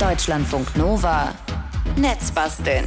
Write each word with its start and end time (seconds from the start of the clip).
Deutschlandfunk 0.00 0.78
Nova. 0.78 1.34
Netzbasteln. 1.98 2.86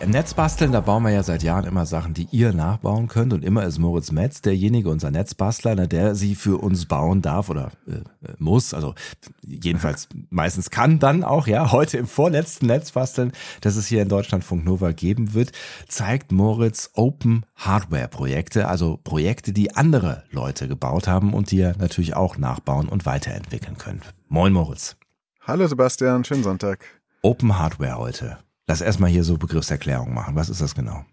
Im 0.00 0.10
Netzbasteln, 0.10 0.70
da 0.70 0.82
bauen 0.82 1.02
wir 1.02 1.12
ja 1.12 1.22
seit 1.22 1.42
Jahren 1.42 1.64
immer 1.64 1.86
Sachen, 1.86 2.12
die 2.12 2.28
ihr 2.30 2.52
nachbauen 2.52 3.08
könnt. 3.08 3.32
Und 3.32 3.42
immer 3.42 3.64
ist 3.64 3.78
Moritz 3.78 4.12
Metz 4.12 4.42
derjenige, 4.42 4.90
unser 4.90 5.10
Netzbastler, 5.10 5.74
ne, 5.74 5.88
der 5.88 6.14
sie 6.14 6.34
für 6.34 6.58
uns 6.62 6.84
bauen 6.84 7.22
darf 7.22 7.48
oder 7.48 7.72
äh, 7.88 8.02
muss. 8.38 8.74
Also 8.74 8.94
jedenfalls 9.40 10.10
meistens 10.28 10.68
kann 10.68 10.98
dann 10.98 11.24
auch, 11.24 11.46
ja, 11.46 11.72
heute 11.72 11.96
im 11.96 12.06
vorletzten 12.06 12.66
Netzbasteln, 12.66 13.32
das 13.62 13.76
es 13.76 13.86
hier 13.86 14.02
in 14.02 14.10
Deutschlandfunk 14.10 14.66
Nova 14.66 14.92
geben 14.92 15.32
wird, 15.32 15.52
zeigt 15.88 16.32
Moritz 16.32 16.90
Open 16.92 17.46
Hardware 17.56 18.08
Projekte, 18.08 18.68
also 18.68 18.98
Projekte, 19.02 19.54
die 19.54 19.74
andere 19.74 20.24
Leute 20.32 20.68
gebaut 20.68 21.08
haben 21.08 21.32
und 21.32 21.50
die 21.50 21.56
ihr 21.56 21.74
natürlich 21.78 22.14
auch 22.14 22.36
nachbauen 22.36 22.90
und 22.90 23.06
weiterentwickeln 23.06 23.78
könnt. 23.78 24.12
Moin 24.28 24.52
Moritz. 24.52 24.96
Hallo 25.44 25.66
Sebastian, 25.66 26.22
schönen 26.22 26.44
Sonntag. 26.44 26.84
Open 27.20 27.58
Hardware 27.58 27.98
heute. 27.98 28.38
Lass 28.68 28.80
erstmal 28.80 29.10
hier 29.10 29.24
so 29.24 29.38
Begriffserklärung 29.38 30.14
machen. 30.14 30.36
Was 30.36 30.48
ist 30.48 30.60
das 30.60 30.76
genau? 30.76 31.04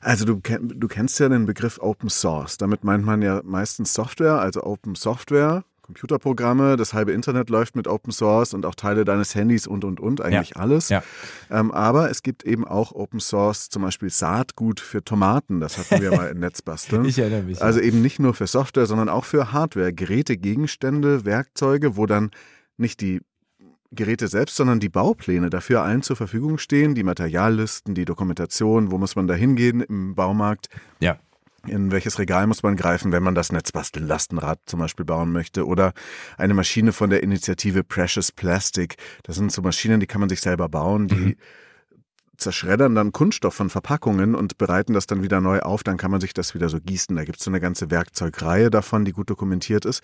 Also 0.00 0.24
du, 0.24 0.40
du 0.40 0.88
kennst 0.88 1.20
ja 1.20 1.28
den 1.28 1.44
Begriff 1.44 1.78
Open 1.82 2.08
Source. 2.08 2.56
Damit 2.56 2.84
meint 2.84 3.04
man 3.04 3.20
ja 3.20 3.42
meistens 3.44 3.92
Software, 3.92 4.40
also 4.40 4.62
Open 4.62 4.94
Software, 4.94 5.62
Computerprogramme, 5.82 6.78
das 6.78 6.94
halbe 6.94 7.12
Internet 7.12 7.50
läuft 7.50 7.76
mit 7.76 7.86
Open 7.86 8.12
Source 8.12 8.54
und 8.54 8.64
auch 8.64 8.74
Teile 8.74 9.04
deines 9.04 9.34
Handys 9.34 9.66
und 9.66 9.84
und 9.84 10.00
und, 10.00 10.22
eigentlich 10.22 10.54
ja. 10.54 10.56
alles. 10.56 10.88
Ja. 10.88 11.02
Ähm, 11.50 11.70
aber 11.70 12.10
es 12.10 12.22
gibt 12.22 12.44
eben 12.44 12.66
auch 12.66 12.92
Open 12.92 13.20
Source, 13.20 13.68
zum 13.68 13.82
Beispiel 13.82 14.08
Saatgut 14.08 14.80
für 14.80 15.04
Tomaten, 15.04 15.60
das 15.60 15.76
hatten 15.76 16.00
wir 16.00 16.16
mal 16.16 16.30
im 16.30 16.38
Netz 16.38 16.62
basteln. 16.62 17.04
Ich 17.04 17.18
erinnere 17.18 17.42
mich. 17.42 17.60
Also 17.60 17.80
eben 17.80 18.00
nicht 18.00 18.20
nur 18.20 18.32
für 18.32 18.46
Software, 18.46 18.86
sondern 18.86 19.10
auch 19.10 19.26
für 19.26 19.52
Hardware, 19.52 19.92
Geräte, 19.92 20.38
Gegenstände, 20.38 21.26
Werkzeuge, 21.26 21.98
wo 21.98 22.06
dann 22.06 22.30
nicht 22.78 23.02
die 23.02 23.20
Geräte 23.92 24.28
selbst, 24.28 24.56
sondern 24.56 24.80
die 24.80 24.88
Baupläne 24.88 25.50
dafür 25.50 25.82
allen 25.82 26.02
zur 26.02 26.16
Verfügung 26.16 26.58
stehen, 26.58 26.94
die 26.94 27.02
Materiallisten, 27.02 27.94
die 27.94 28.04
Dokumentation, 28.04 28.90
wo 28.90 28.98
muss 28.98 29.16
man 29.16 29.26
da 29.26 29.34
hingehen 29.34 29.80
im 29.80 30.14
Baumarkt. 30.14 30.68
Ja. 31.00 31.18
In 31.66 31.90
welches 31.90 32.20
Regal 32.20 32.46
muss 32.46 32.62
man 32.62 32.76
greifen, 32.76 33.10
wenn 33.10 33.24
man 33.24 33.34
das 33.34 33.50
Netzbastel-Lastenrad 33.50 34.60
zum 34.66 34.78
Beispiel 34.78 35.04
bauen 35.04 35.32
möchte? 35.32 35.66
Oder 35.66 35.94
eine 36.38 36.54
Maschine 36.54 36.92
von 36.92 37.10
der 37.10 37.24
Initiative 37.24 37.82
Precious 37.82 38.30
Plastic. 38.30 38.96
Das 39.24 39.34
sind 39.34 39.50
so 39.50 39.62
Maschinen, 39.62 39.98
die 39.98 40.06
kann 40.06 40.20
man 40.20 40.28
sich 40.28 40.40
selber 40.40 40.68
bauen, 40.68 41.08
die 41.08 41.14
mhm 41.14 41.36
zerschreddern 42.36 42.94
dann 42.94 43.12
Kunststoff 43.12 43.54
von 43.54 43.70
Verpackungen 43.70 44.34
und 44.34 44.58
bereiten 44.58 44.92
das 44.92 45.06
dann 45.06 45.22
wieder 45.22 45.40
neu 45.40 45.60
auf, 45.60 45.82
dann 45.82 45.96
kann 45.96 46.10
man 46.10 46.20
sich 46.20 46.34
das 46.34 46.54
wieder 46.54 46.68
so 46.68 46.78
gießen. 46.80 47.14
Da 47.16 47.24
gibt 47.24 47.38
es 47.38 47.44
so 47.44 47.50
eine 47.50 47.60
ganze 47.60 47.90
Werkzeugreihe 47.90 48.70
davon, 48.70 49.04
die 49.04 49.12
gut 49.12 49.30
dokumentiert 49.30 49.84
ist. 49.84 50.02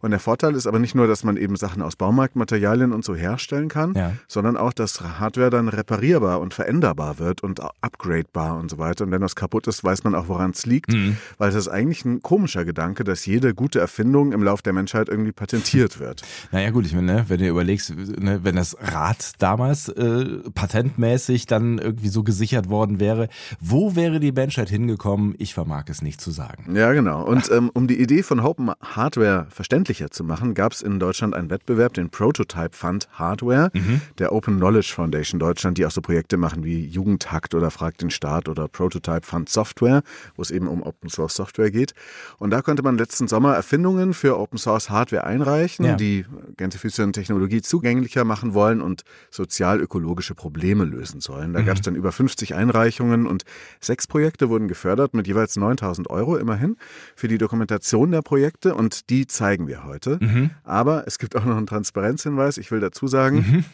Und 0.00 0.10
der 0.10 0.20
Vorteil 0.20 0.54
ist 0.54 0.66
aber 0.66 0.78
nicht 0.78 0.94
nur, 0.94 1.06
dass 1.06 1.24
man 1.24 1.36
eben 1.36 1.56
Sachen 1.56 1.82
aus 1.82 1.96
Baumarktmaterialien 1.96 2.92
und 2.92 3.04
so 3.04 3.14
herstellen 3.14 3.68
kann, 3.68 3.94
ja. 3.94 4.12
sondern 4.28 4.56
auch, 4.56 4.72
dass 4.72 5.00
Hardware 5.00 5.50
dann 5.50 5.68
reparierbar 5.68 6.40
und 6.40 6.54
veränderbar 6.54 7.18
wird 7.18 7.42
und 7.42 7.60
upgradebar 7.80 8.58
und 8.58 8.70
so 8.70 8.78
weiter. 8.78 9.04
Und 9.04 9.10
wenn 9.10 9.20
das 9.20 9.36
kaputt 9.36 9.66
ist, 9.66 9.84
weiß 9.84 10.04
man 10.04 10.14
auch, 10.14 10.28
woran 10.28 10.50
es 10.50 10.66
liegt, 10.66 10.92
mhm. 10.92 11.16
weil 11.38 11.48
es 11.50 11.54
ist 11.54 11.68
eigentlich 11.68 12.04
ein 12.04 12.22
komischer 12.22 12.64
Gedanke, 12.64 13.04
dass 13.04 13.26
jede 13.26 13.54
gute 13.54 13.80
Erfindung 13.80 14.32
im 14.32 14.42
Lauf 14.42 14.62
der 14.62 14.72
Menschheit 14.72 15.08
irgendwie 15.08 15.32
patentiert 15.32 16.00
wird. 16.00 16.22
Naja 16.52 16.70
gut, 16.70 16.86
ich 16.86 16.94
meine, 16.94 17.14
ne, 17.14 17.24
wenn 17.28 17.38
du 17.38 17.48
überlegst, 17.48 17.94
ne, 17.96 18.40
wenn 18.42 18.56
das 18.56 18.76
Rad 18.80 19.32
damals 19.38 19.88
äh, 19.88 20.24
patentmäßig 20.54 21.46
dann 21.46 21.73
irgendwie 21.78 22.08
so 22.08 22.22
gesichert 22.22 22.68
worden 22.68 23.00
wäre. 23.00 23.28
Wo 23.60 23.96
wäre 23.96 24.20
die 24.20 24.32
Menschheit 24.32 24.68
hingekommen? 24.68 25.34
Ich 25.38 25.54
vermag 25.54 25.84
es 25.88 26.02
nicht 26.02 26.20
zu 26.20 26.30
sagen. 26.30 26.74
Ja, 26.74 26.92
genau. 26.92 27.24
Und 27.24 27.50
ähm, 27.50 27.70
um 27.72 27.86
die 27.86 28.00
Idee 28.00 28.22
von 28.22 28.40
Open 28.40 28.72
Hardware 28.80 29.46
verständlicher 29.50 30.10
zu 30.10 30.24
machen, 30.24 30.54
gab 30.54 30.72
es 30.72 30.82
in 30.82 30.98
Deutschland 30.98 31.34
einen 31.34 31.50
Wettbewerb, 31.50 31.94
den 31.94 32.10
Prototype 32.10 32.76
Fund 32.76 33.08
Hardware, 33.12 33.70
mhm. 33.72 34.00
der 34.18 34.32
Open 34.32 34.56
Knowledge 34.56 34.92
Foundation 34.94 35.38
Deutschland, 35.38 35.78
die 35.78 35.86
auch 35.86 35.90
so 35.90 36.00
Projekte 36.00 36.36
machen 36.36 36.64
wie 36.64 36.86
Jugendhakt 36.86 37.54
oder 37.54 37.70
Frag 37.70 37.98
den 37.98 38.10
Staat 38.10 38.48
oder 38.48 38.68
Prototype 38.68 39.26
Fund 39.26 39.48
Software, 39.48 40.02
wo 40.36 40.42
es 40.42 40.50
eben 40.50 40.68
um 40.68 40.82
Open 40.82 41.10
Source 41.10 41.34
Software 41.34 41.70
geht. 41.70 41.94
Und 42.38 42.50
da 42.50 42.62
konnte 42.62 42.82
man 42.82 42.98
letzten 42.98 43.28
Sommer 43.28 43.54
Erfindungen 43.54 44.14
für 44.14 44.38
Open 44.38 44.58
Source 44.58 44.90
Hardware 44.90 45.24
einreichen, 45.24 45.84
ja. 45.84 45.96
die 45.96 46.24
Gentrifizierte 46.56 47.12
Technologie 47.12 47.62
zugänglicher 47.62 48.24
machen 48.24 48.54
wollen 48.54 48.80
und 48.80 49.04
sozial-ökologische 49.30 50.34
Probleme 50.34 50.84
lösen 50.84 51.20
sollen. 51.20 51.52
Da 51.52 51.62
gab 51.64 51.76
es 51.76 51.82
dann 51.82 51.94
über 51.94 52.12
50 52.12 52.54
Einreichungen 52.54 53.26
und 53.26 53.44
sechs 53.80 54.06
Projekte 54.06 54.48
wurden 54.48 54.68
gefördert 54.68 55.14
mit 55.14 55.26
jeweils 55.26 55.56
9000 55.56 56.10
Euro 56.10 56.36
immerhin 56.36 56.76
für 57.16 57.28
die 57.28 57.38
Dokumentation 57.38 58.10
der 58.10 58.22
Projekte 58.22 58.74
und 58.74 59.10
die 59.10 59.26
zeigen 59.26 59.66
wir 59.66 59.84
heute. 59.84 60.18
Mhm. 60.20 60.50
Aber 60.62 61.06
es 61.06 61.18
gibt 61.18 61.36
auch 61.36 61.44
noch 61.44 61.56
einen 61.56 61.66
Transparenzhinweis. 61.66 62.58
Ich 62.58 62.70
will 62.70 62.80
dazu 62.80 63.06
sagen, 63.06 63.36
mhm. 63.36 63.64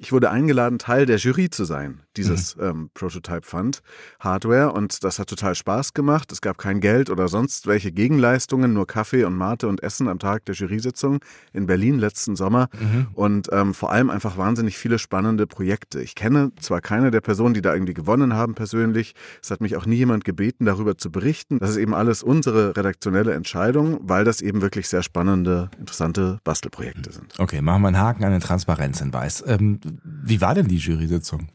ich 0.00 0.12
wurde 0.12 0.30
eingeladen, 0.30 0.78
Teil 0.78 1.06
der 1.06 1.16
Jury 1.16 1.50
zu 1.50 1.64
sein, 1.64 2.00
dieses 2.16 2.56
mhm. 2.56 2.62
ähm, 2.62 2.90
Prototype 2.94 3.42
Fund 3.42 3.82
Hardware 4.20 4.72
und 4.72 5.04
das 5.04 5.18
hat 5.18 5.28
total 5.28 5.54
Spaß 5.54 5.94
gemacht. 5.94 6.32
Es 6.32 6.40
gab 6.40 6.58
kein 6.58 6.80
Geld 6.80 7.10
oder 7.10 7.28
sonst 7.28 7.66
welche 7.66 7.92
Gegenleistungen, 7.92 8.72
nur 8.72 8.86
Kaffee 8.86 9.24
und 9.24 9.36
Mate 9.36 9.68
und 9.68 9.82
Essen 9.82 10.08
am 10.08 10.18
Tag 10.18 10.44
der 10.46 10.54
Jury-Sitzung 10.54 11.20
in 11.52 11.66
Berlin 11.66 11.98
letzten 11.98 12.36
Sommer 12.36 12.68
mhm. 12.78 13.08
und 13.14 13.48
ähm, 13.52 13.74
vor 13.74 13.92
allem 13.92 14.10
einfach 14.10 14.36
wahnsinnig 14.36 14.76
viele 14.78 14.98
spannende 14.98 15.46
Projekte. 15.46 16.00
Ich 16.00 16.14
kenne 16.14 16.52
zwar 16.60 16.80
keine 16.80 17.10
der 17.10 17.20
Personen, 17.20 17.37
Personen, 17.38 17.54
die 17.54 17.62
da 17.62 17.72
irgendwie 17.72 17.94
gewonnen 17.94 18.34
haben 18.34 18.56
persönlich. 18.56 19.14
Es 19.40 19.52
hat 19.52 19.60
mich 19.60 19.76
auch 19.76 19.86
nie 19.86 19.94
jemand 19.94 20.24
gebeten, 20.24 20.64
darüber 20.64 20.98
zu 20.98 21.12
berichten. 21.12 21.60
Das 21.60 21.70
ist 21.70 21.76
eben 21.76 21.94
alles 21.94 22.24
unsere 22.24 22.76
redaktionelle 22.76 23.32
Entscheidung, 23.32 24.00
weil 24.02 24.24
das 24.24 24.40
eben 24.40 24.60
wirklich 24.60 24.88
sehr 24.88 25.04
spannende, 25.04 25.70
interessante 25.78 26.40
Bastelprojekte 26.42 27.12
sind. 27.12 27.38
Okay, 27.38 27.62
machen 27.62 27.82
wir 27.82 27.88
einen 27.88 27.98
Haken 28.00 28.24
an 28.24 28.32
den 28.32 28.40
Transparenzhinweis. 28.40 29.44
Ähm, 29.46 29.78
wie 30.02 30.40
war 30.40 30.56
denn 30.56 30.66
die 30.66 30.78
Jury-Sitzung? 30.78 31.46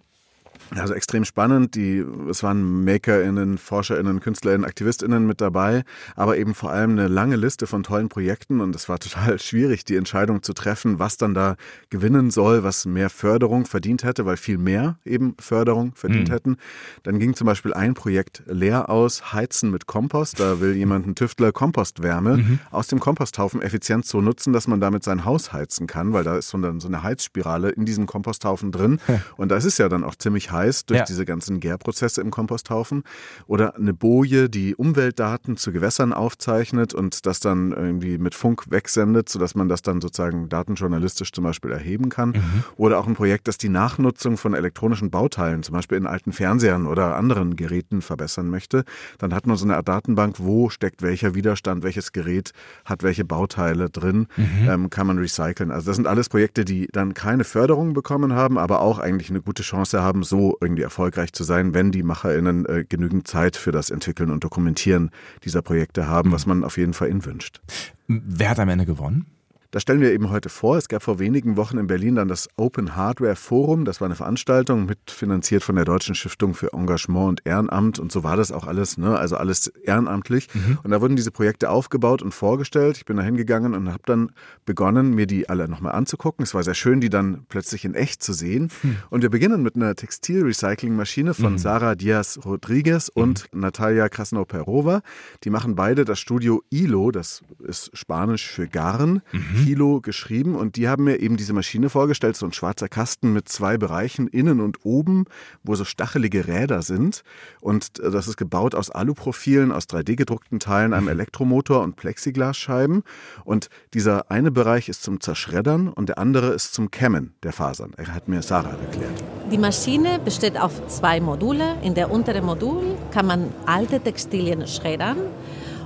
Also 0.71 0.93
extrem 0.93 1.25
spannend. 1.25 1.75
Die, 1.75 2.03
es 2.29 2.43
waren 2.43 2.83
MakerInnen, 2.83 3.57
ForscherInnen, 3.57 4.19
KünstlerInnen, 4.19 4.65
AktivistInnen 4.65 5.25
mit 5.25 5.41
dabei, 5.41 5.83
aber 6.15 6.37
eben 6.37 6.55
vor 6.55 6.71
allem 6.71 6.91
eine 6.91 7.07
lange 7.07 7.35
Liste 7.35 7.67
von 7.67 7.83
tollen 7.83 8.09
Projekten 8.09 8.61
und 8.61 8.75
es 8.75 8.89
war 8.89 8.99
total 8.99 9.39
schwierig, 9.53 9.85
die 9.85 9.95
Entscheidung 9.95 10.43
zu 10.43 10.53
treffen, 10.53 10.99
was 10.99 11.17
dann 11.17 11.33
da 11.33 11.55
gewinnen 11.89 12.31
soll, 12.31 12.63
was 12.63 12.85
mehr 12.85 13.09
Förderung 13.09 13.65
verdient 13.65 14.03
hätte, 14.03 14.25
weil 14.25 14.37
viel 14.37 14.57
mehr 14.57 14.97
eben 15.05 15.35
Förderung 15.39 15.93
verdient 15.95 16.29
mhm. 16.29 16.33
hätten. 16.33 16.57
Dann 17.03 17.19
ging 17.19 17.35
zum 17.35 17.45
Beispiel 17.45 17.73
ein 17.73 17.93
Projekt 17.93 18.43
leer 18.47 18.89
aus, 18.89 19.33
Heizen 19.33 19.71
mit 19.71 19.85
Kompost. 19.85 20.39
Da 20.39 20.59
will 20.59 20.75
jemand 20.75 21.07
ein 21.07 21.15
Tüftler 21.15 21.51
Kompostwärme 21.51 22.37
mhm. 22.37 22.59
aus 22.71 22.87
dem 22.87 22.99
Komposthaufen 22.99 23.61
effizient 23.61 24.05
so 24.05 24.21
nutzen, 24.21 24.53
dass 24.53 24.67
man 24.67 24.79
damit 24.79 25.03
sein 25.03 25.25
Haus 25.25 25.53
heizen 25.53 25.87
kann, 25.87 26.13
weil 26.13 26.23
da 26.23 26.37
ist 26.37 26.49
so 26.49 26.57
eine, 26.57 26.79
so 26.79 26.87
eine 26.87 27.03
Heizspirale 27.03 27.69
in 27.69 27.85
diesem 27.85 28.05
Komposthaufen 28.05 28.71
drin. 28.71 28.99
Und 29.37 29.49
da 29.49 29.57
ist 29.57 29.65
es 29.65 29.77
ja 29.77 29.89
dann 29.89 30.03
auch 30.03 30.15
ziemlich 30.15 30.51
heiß 30.53 30.85
durch 30.85 30.99
ja. 30.99 31.05
diese 31.05 31.25
ganzen 31.25 31.59
Gärprozesse 31.59 32.21
im 32.21 32.31
Komposthaufen. 32.31 33.03
Oder 33.47 33.75
eine 33.75 33.93
Boje, 33.93 34.49
die 34.49 34.75
Umweltdaten 34.75 35.57
zu 35.57 35.71
Gewässern 35.71 36.13
aufzeichnet 36.13 36.93
und 36.93 37.25
das 37.25 37.39
dann 37.39 37.71
irgendwie 37.71 38.17
mit 38.17 38.35
Funk 38.35 38.65
wegsendet, 38.69 39.29
sodass 39.29 39.55
man 39.55 39.67
das 39.67 39.81
dann 39.81 40.01
sozusagen 40.01 40.49
datenjournalistisch 40.49 41.31
zum 41.31 41.43
Beispiel 41.43 41.71
erheben 41.71 42.09
kann. 42.09 42.29
Mhm. 42.29 42.63
Oder 42.77 42.99
auch 42.99 43.07
ein 43.07 43.15
Projekt, 43.15 43.47
das 43.47 43.57
die 43.57 43.69
Nachnutzung 43.69 44.37
von 44.37 44.53
elektronischen 44.53 45.09
Bauteilen, 45.09 45.63
zum 45.63 45.73
Beispiel 45.73 45.97
in 45.97 46.07
alten 46.07 46.31
Fernsehern 46.31 46.87
oder 46.87 47.15
anderen 47.15 47.55
Geräten 47.55 48.01
verbessern 48.01 48.49
möchte. 48.49 48.83
Dann 49.17 49.33
hat 49.33 49.47
man 49.47 49.57
so 49.57 49.65
eine 49.65 49.75
Art 49.75 49.87
Datenbank, 49.87 50.37
wo 50.39 50.69
steckt 50.69 51.01
welcher 51.01 51.35
Widerstand, 51.35 51.83
welches 51.83 52.11
Gerät 52.11 52.51
hat 52.85 53.03
welche 53.03 53.25
Bauteile 53.25 53.89
drin, 53.89 54.27
mhm. 54.37 54.69
ähm, 54.69 54.89
kann 54.89 55.07
man 55.07 55.17
recyceln. 55.17 55.71
Also 55.71 55.87
das 55.87 55.95
sind 55.95 56.07
alles 56.07 56.29
Projekte, 56.29 56.65
die 56.65 56.87
dann 56.91 57.13
keine 57.13 57.43
Förderung 57.43 57.93
bekommen 57.93 58.33
haben, 58.33 58.57
aber 58.57 58.81
auch 58.81 58.99
eigentlich 58.99 59.29
eine 59.29 59.41
gute 59.41 59.63
Chance 59.63 60.01
haben, 60.01 60.23
so 60.23 60.42
irgendwie 60.61 60.83
erfolgreich 60.83 61.33
zu 61.33 61.43
sein, 61.43 61.73
wenn 61.73 61.91
die 61.91 62.03
MacherInnen 62.03 62.65
äh, 62.65 62.85
genügend 62.87 63.27
Zeit 63.27 63.55
für 63.55 63.71
das 63.71 63.89
Entwickeln 63.89 64.31
und 64.31 64.43
Dokumentieren 64.43 65.11
dieser 65.43 65.61
Projekte 65.61 66.07
haben, 66.07 66.29
mhm. 66.29 66.33
was 66.33 66.45
man 66.45 66.63
auf 66.63 66.77
jeden 66.77 66.93
Fall 66.93 67.09
ihnen 67.09 67.25
wünscht. 67.25 67.61
Wer 68.07 68.49
hat 68.49 68.59
am 68.59 68.69
Ende 68.69 68.85
gewonnen? 68.85 69.25
Das 69.73 69.81
stellen 69.81 70.01
wir 70.01 70.13
eben 70.13 70.29
heute 70.29 70.49
vor. 70.49 70.77
Es 70.77 70.87
gab 70.87 71.01
vor 71.01 71.17
wenigen 71.17 71.57
Wochen 71.57 71.79
in 71.79 71.87
Berlin 71.87 72.13
dann 72.13 72.27
das 72.27 72.47
Open 72.57 72.95
Hardware 72.95 73.35
Forum. 73.35 73.85
Das 73.85 74.01
war 74.01 74.05
eine 74.05 74.13
Veranstaltung 74.13 74.85
mitfinanziert 74.85 75.63
von 75.63 75.75
der 75.75 75.83
Deutschen 75.83 76.13
Stiftung 76.13 76.53
für 76.53 76.73
Engagement 76.73 77.27
und 77.27 77.41
Ehrenamt. 77.47 77.97
Und 77.97 78.11
so 78.11 78.23
war 78.23 78.37
das 78.37 78.51
auch 78.51 78.67
alles, 78.67 78.99
ne? 78.99 79.17
also 79.17 79.35
alles 79.35 79.69
ehrenamtlich. 79.69 80.47
Mhm. 80.53 80.77
Und 80.83 80.91
da 80.91 81.01
wurden 81.01 81.15
diese 81.15 81.31
Projekte 81.31 81.71
aufgebaut 81.71 82.21
und 82.21 82.35
vorgestellt. 82.35 82.97
Ich 82.97 83.05
bin 83.05 83.17
da 83.17 83.23
hingegangen 83.23 83.73
und 83.73 83.89
habe 83.89 84.03
dann 84.05 84.31
begonnen, 84.63 85.15
mir 85.15 85.25
die 85.25 85.49
alle 85.49 85.67
nochmal 85.67 85.93
anzugucken. 85.93 86.43
Es 86.43 86.53
war 86.53 86.61
sehr 86.61 86.75
schön, 86.75 87.01
die 87.01 87.09
dann 87.09 87.47
plötzlich 87.49 87.83
in 87.83 87.95
echt 87.95 88.21
zu 88.21 88.33
sehen. 88.33 88.69
Mhm. 88.83 88.97
Und 89.09 89.23
wir 89.23 89.31
beginnen 89.31 89.63
mit 89.63 89.75
einer 89.75 89.95
Textilrecyclingmaschine 89.95 91.33
von 91.33 91.53
mhm. 91.53 91.57
Sarah 91.57 91.95
Diaz 91.95 92.39
Rodriguez 92.45 93.09
und 93.11 93.51
mhm. 93.51 93.61
Natalia 93.61 94.07
Krasnoperova. 94.07 95.01
Die 95.43 95.49
machen 95.49 95.73
beide 95.73 96.05
das 96.05 96.19
Studio 96.19 96.61
ILO, 96.69 97.09
das 97.09 97.41
ist 97.67 97.89
Spanisch 97.97 98.47
für 98.47 98.67
Garn. 98.67 99.23
Mhm 99.31 99.62
Kilo 99.63 100.01
geschrieben 100.01 100.55
und 100.55 100.75
die 100.75 100.87
haben 100.87 101.05
mir 101.05 101.19
eben 101.19 101.37
diese 101.37 101.53
Maschine 101.53 101.89
vorgestellt, 101.89 102.35
so 102.35 102.45
ein 102.45 102.53
schwarzer 102.53 102.89
Kasten 102.89 103.33
mit 103.33 103.47
zwei 103.47 103.77
Bereichen, 103.77 104.27
innen 104.27 104.59
und 104.59 104.79
oben, 104.83 105.25
wo 105.63 105.75
so 105.75 105.85
stachelige 105.85 106.47
Räder 106.47 106.81
sind. 106.81 107.23
Und 107.61 107.99
äh, 107.99 108.11
das 108.11 108.27
ist 108.27 108.37
gebaut 108.37 108.75
aus 108.75 108.89
Aluprofilen, 108.89 109.71
aus 109.71 109.85
3D-gedruckten 109.85 110.59
Teilen, 110.59 110.93
einem 110.93 111.05
mhm. 111.05 111.11
Elektromotor 111.11 111.81
und 111.81 111.95
Plexiglasscheiben. 111.95 113.03
Und 113.45 113.69
dieser 113.93 114.29
eine 114.29 114.51
Bereich 114.51 114.89
ist 114.89 115.03
zum 115.03 115.21
Zerschreddern 115.21 115.87
und 115.87 116.09
der 116.09 116.17
andere 116.17 116.53
ist 116.53 116.73
zum 116.73 116.91
Kämmen 116.91 117.33
der 117.43 117.53
Fasern. 117.53 117.93
Er 117.97 118.13
hat 118.13 118.27
mir 118.27 118.41
Sarah 118.41 118.77
erklärt. 118.77 119.23
Die 119.51 119.57
Maschine 119.57 120.19
besteht 120.19 120.59
auf 120.59 120.87
zwei 120.87 121.19
Module. 121.19 121.77
In 121.83 121.93
der 121.93 122.11
unteren 122.11 122.45
Modul 122.45 122.97
kann 123.11 123.27
man 123.27 123.53
alte 123.65 123.99
Textilien 123.99 124.67
schreddern 124.67 125.17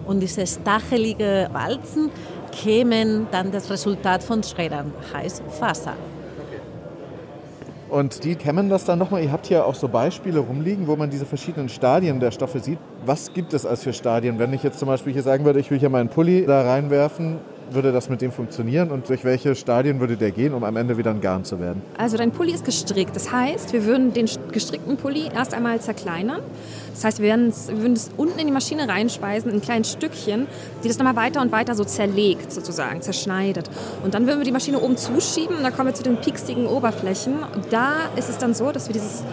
und 0.07 0.21
diese 0.21 0.47
stachelige 0.47 1.50
Walzen 1.51 2.09
kämen 2.51 3.27
dann 3.31 3.51
das 3.51 3.69
Resultat 3.69 4.23
von 4.23 4.44
Schreddern, 4.44 4.94
heißt 5.13 5.44
Faser. 5.59 5.94
Und 7.89 8.23
die 8.25 8.35
kämmen 8.35 8.69
das 8.69 8.83
dann 8.83 8.99
nochmal. 8.99 9.23
Ihr 9.23 9.31
habt 9.31 9.47
hier 9.47 9.65
auch 9.65 9.75
so 9.75 9.88
Beispiele 9.88 10.39
rumliegen, 10.39 10.88
wo 10.88 10.95
man 10.95 11.09
diese 11.09 11.25
verschiedenen 11.25 11.69
Stadien 11.69 12.19
der 12.19 12.31
Stoffe 12.31 12.59
sieht. 12.59 12.79
Was 13.05 13.33
gibt 13.33 13.53
es 13.53 13.65
als 13.65 13.83
für 13.83 13.94
Stadien? 13.94 14.39
Wenn 14.39 14.51
ich 14.53 14.61
jetzt 14.63 14.79
zum 14.79 14.89
Beispiel 14.89 15.13
hier 15.13 15.23
sagen 15.23 15.45
würde, 15.45 15.59
ich 15.59 15.71
will 15.71 15.79
hier 15.79 15.89
meinen 15.89 16.09
Pulli 16.09 16.45
da 16.45 16.63
reinwerfen, 16.63 17.38
würde 17.72 17.92
das 17.92 18.10
mit 18.10 18.22
dem 18.22 18.31
funktionieren 18.31 18.92
und 18.92 19.10
durch 19.10 19.24
welche 19.24 19.56
Stadien 19.56 20.00
würde 20.00 20.18
der 20.18 20.31
gehen, 20.31 20.54
um 20.54 20.64
am 20.64 20.75
Ende 20.78 20.98
wieder 20.98 21.12
ein 21.12 21.22
Garn 21.22 21.44
zu 21.44 21.60
werden? 21.60 21.81
Also 21.98 22.18
dein 22.18 22.31
Pulli 22.31 22.54
ist 22.54 22.66
gestrickt. 22.66 23.16
Das 23.16 23.31
heißt, 23.31 23.74
wir 23.74 23.86
würden 23.86 24.14
den 24.14 24.28
gestrickten 24.52 24.98
Pulli 24.98 25.30
erst 25.34 25.54
einmal 25.54 25.80
zerkleinern. 25.81 26.42
Das 26.94 27.04
heißt, 27.04 27.22
wir, 27.22 27.36
würden 27.36 27.94
es 27.94 28.10
unten 28.18 28.40
in 28.40 28.48
die 28.48 28.54
Maschine 28.54 28.88
reinspeisen, 28.88 29.52
in 29.52 29.62
kleinen 29.62 29.84
Stückchen, 29.84 30.48
die 30.84 30.88
das 30.88 30.98
nochmal 30.98 31.16
weiter 31.16 31.42
und 31.42 31.52
weiter 31.52 31.75
so 31.75 31.84
zerlegt, 31.84 32.52
sozusagen, 32.52 33.02
zerschneidet. 33.02 33.69
Und 34.04 34.14
dann 34.14 34.25
würden 34.25 34.40
wir 34.40 34.46
die 34.46 34.52
Maschine 34.52 34.80
oben 34.80 34.98
zuschieben 34.98 35.58
und 35.58 35.64
dann 35.64 35.75
kommen 35.75 35.90
wir 35.90 35.94
zu 35.94 36.04
den 36.04 36.18
pieksigen 36.18 36.66
Oberflächen. 36.66 37.36
Und 37.56 37.72
da 37.72 38.10
ist 38.16 38.30
es 38.30 38.38
dann 38.38 38.54
so, 38.54 38.72
dass 38.72 38.88
wir 38.88 38.94
dieses 38.94 39.24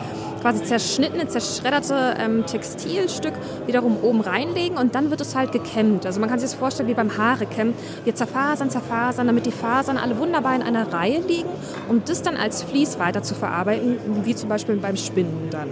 quasi 0.44 0.62
zerschnittene, 0.62 1.26
zerschredderte 1.26 2.16
ähm, 2.18 2.44
Textilstück 2.44 3.32
wiederum 3.64 3.96
oben 4.02 4.20
reinlegen 4.20 4.76
und 4.76 4.94
dann 4.94 5.08
wird 5.08 5.22
es 5.22 5.34
halt 5.34 5.52
gekämmt. 5.52 6.04
Also 6.04 6.20
man 6.20 6.28
kann 6.28 6.38
sich 6.38 6.50
das 6.50 6.58
vorstellen 6.58 6.86
wie 6.86 6.92
beim 6.92 7.16
Haare 7.16 7.46
kämmen. 7.46 7.72
Wir 8.04 8.14
zerfasern, 8.14 8.68
zerfasern, 8.68 9.26
damit 9.26 9.46
die 9.46 9.52
Fasern 9.52 9.96
alle 9.96 10.18
wunderbar 10.18 10.54
in 10.54 10.60
einer 10.60 10.92
Reihe 10.92 11.20
liegen, 11.20 11.48
um 11.88 12.02
das 12.04 12.20
dann 12.20 12.36
als 12.36 12.62
Vlies 12.62 12.98
weiter 12.98 13.22
zu 13.22 13.34
verarbeiten, 13.34 13.96
wie 14.24 14.34
zum 14.34 14.50
Beispiel 14.50 14.76
beim 14.76 14.98
Spinnen 14.98 15.48
dann. 15.50 15.68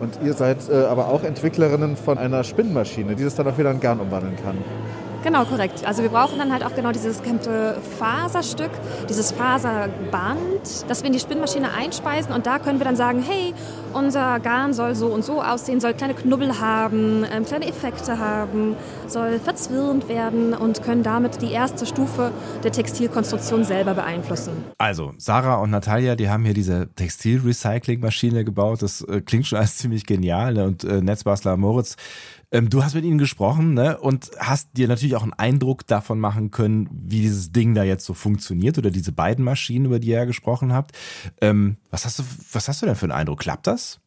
Und 0.00 0.20
ihr 0.24 0.34
seid 0.34 0.58
äh, 0.70 0.84
aber 0.84 1.08
auch 1.08 1.24
Entwicklerinnen 1.24 1.96
von 1.96 2.16
einer 2.16 2.44
Spinnmaschine, 2.44 3.16
die 3.16 3.24
das 3.24 3.34
dann 3.34 3.48
auch 3.48 3.58
wieder 3.58 3.72
in 3.72 3.80
Garn 3.80 3.98
umwandeln 3.98 4.36
kann. 4.36 4.58
Genau, 5.26 5.44
korrekt. 5.44 5.84
Also 5.84 6.04
wir 6.04 6.10
brauchen 6.10 6.38
dann 6.38 6.52
halt 6.52 6.64
auch 6.64 6.72
genau 6.76 6.92
dieses 6.92 7.18
gekämmte 7.18 7.78
Faserstück, 7.98 8.70
dieses 9.08 9.32
Faserband, 9.32 10.38
das 10.86 11.02
wir 11.02 11.08
in 11.08 11.14
die 11.14 11.18
Spinnmaschine 11.18 11.72
einspeisen 11.72 12.32
und 12.32 12.46
da 12.46 12.60
können 12.60 12.78
wir 12.78 12.84
dann 12.84 12.94
sagen, 12.94 13.24
hey, 13.26 13.52
unser 13.92 14.38
Garn 14.38 14.72
soll 14.72 14.94
so 14.94 15.08
und 15.08 15.24
so 15.24 15.42
aussehen, 15.42 15.80
soll 15.80 15.94
kleine 15.94 16.14
Knubbel 16.14 16.60
haben, 16.60 17.24
ähm, 17.28 17.44
kleine 17.44 17.66
Effekte 17.66 18.20
haben, 18.20 18.76
soll 19.08 19.40
verzwirnt 19.40 20.08
werden 20.08 20.54
und 20.54 20.84
können 20.84 21.02
damit 21.02 21.42
die 21.42 21.50
erste 21.50 21.86
Stufe 21.86 22.30
der 22.62 22.70
Textilkonstruktion 22.70 23.64
selber 23.64 23.94
beeinflussen. 23.94 24.52
Also, 24.78 25.12
Sarah 25.18 25.56
und 25.56 25.70
Natalia, 25.70 26.14
die 26.14 26.28
haben 26.28 26.44
hier 26.44 26.54
diese 26.54 26.88
Textilrecyclingmaschine 26.94 28.44
gebaut. 28.44 28.80
Das 28.80 29.00
äh, 29.00 29.22
klingt 29.22 29.48
schon 29.48 29.58
als 29.58 29.78
ziemlich 29.78 30.06
genial. 30.06 30.54
Ne? 30.54 30.64
Und 30.66 30.84
äh, 30.84 31.00
Netzbastler 31.00 31.56
Moritz 31.56 31.96
ähm, 32.52 32.70
du 32.70 32.84
hast 32.84 32.94
mit 32.94 33.04
ihnen 33.04 33.18
gesprochen 33.18 33.74
ne? 33.74 33.98
und 33.98 34.30
hast 34.38 34.68
dir 34.76 34.88
natürlich 34.88 35.16
auch 35.16 35.22
einen 35.22 35.32
Eindruck 35.32 35.86
davon 35.86 36.20
machen 36.20 36.50
können, 36.50 36.88
wie 36.90 37.20
dieses 37.20 37.52
Ding 37.52 37.74
da 37.74 37.82
jetzt 37.82 38.04
so 38.04 38.14
funktioniert 38.14 38.78
oder 38.78 38.90
diese 38.90 39.12
beiden 39.12 39.44
Maschinen, 39.44 39.86
über 39.86 39.98
die 39.98 40.08
ihr 40.08 40.18
ja 40.18 40.24
gesprochen 40.24 40.72
habt. 40.72 40.92
Ähm, 41.40 41.76
was, 41.90 42.04
hast 42.04 42.18
du, 42.18 42.24
was 42.52 42.68
hast 42.68 42.82
du 42.82 42.86
denn 42.86 42.96
für 42.96 43.06
einen 43.06 43.12
Eindruck? 43.12 43.40
Klappt 43.40 43.66
das? 43.66 44.00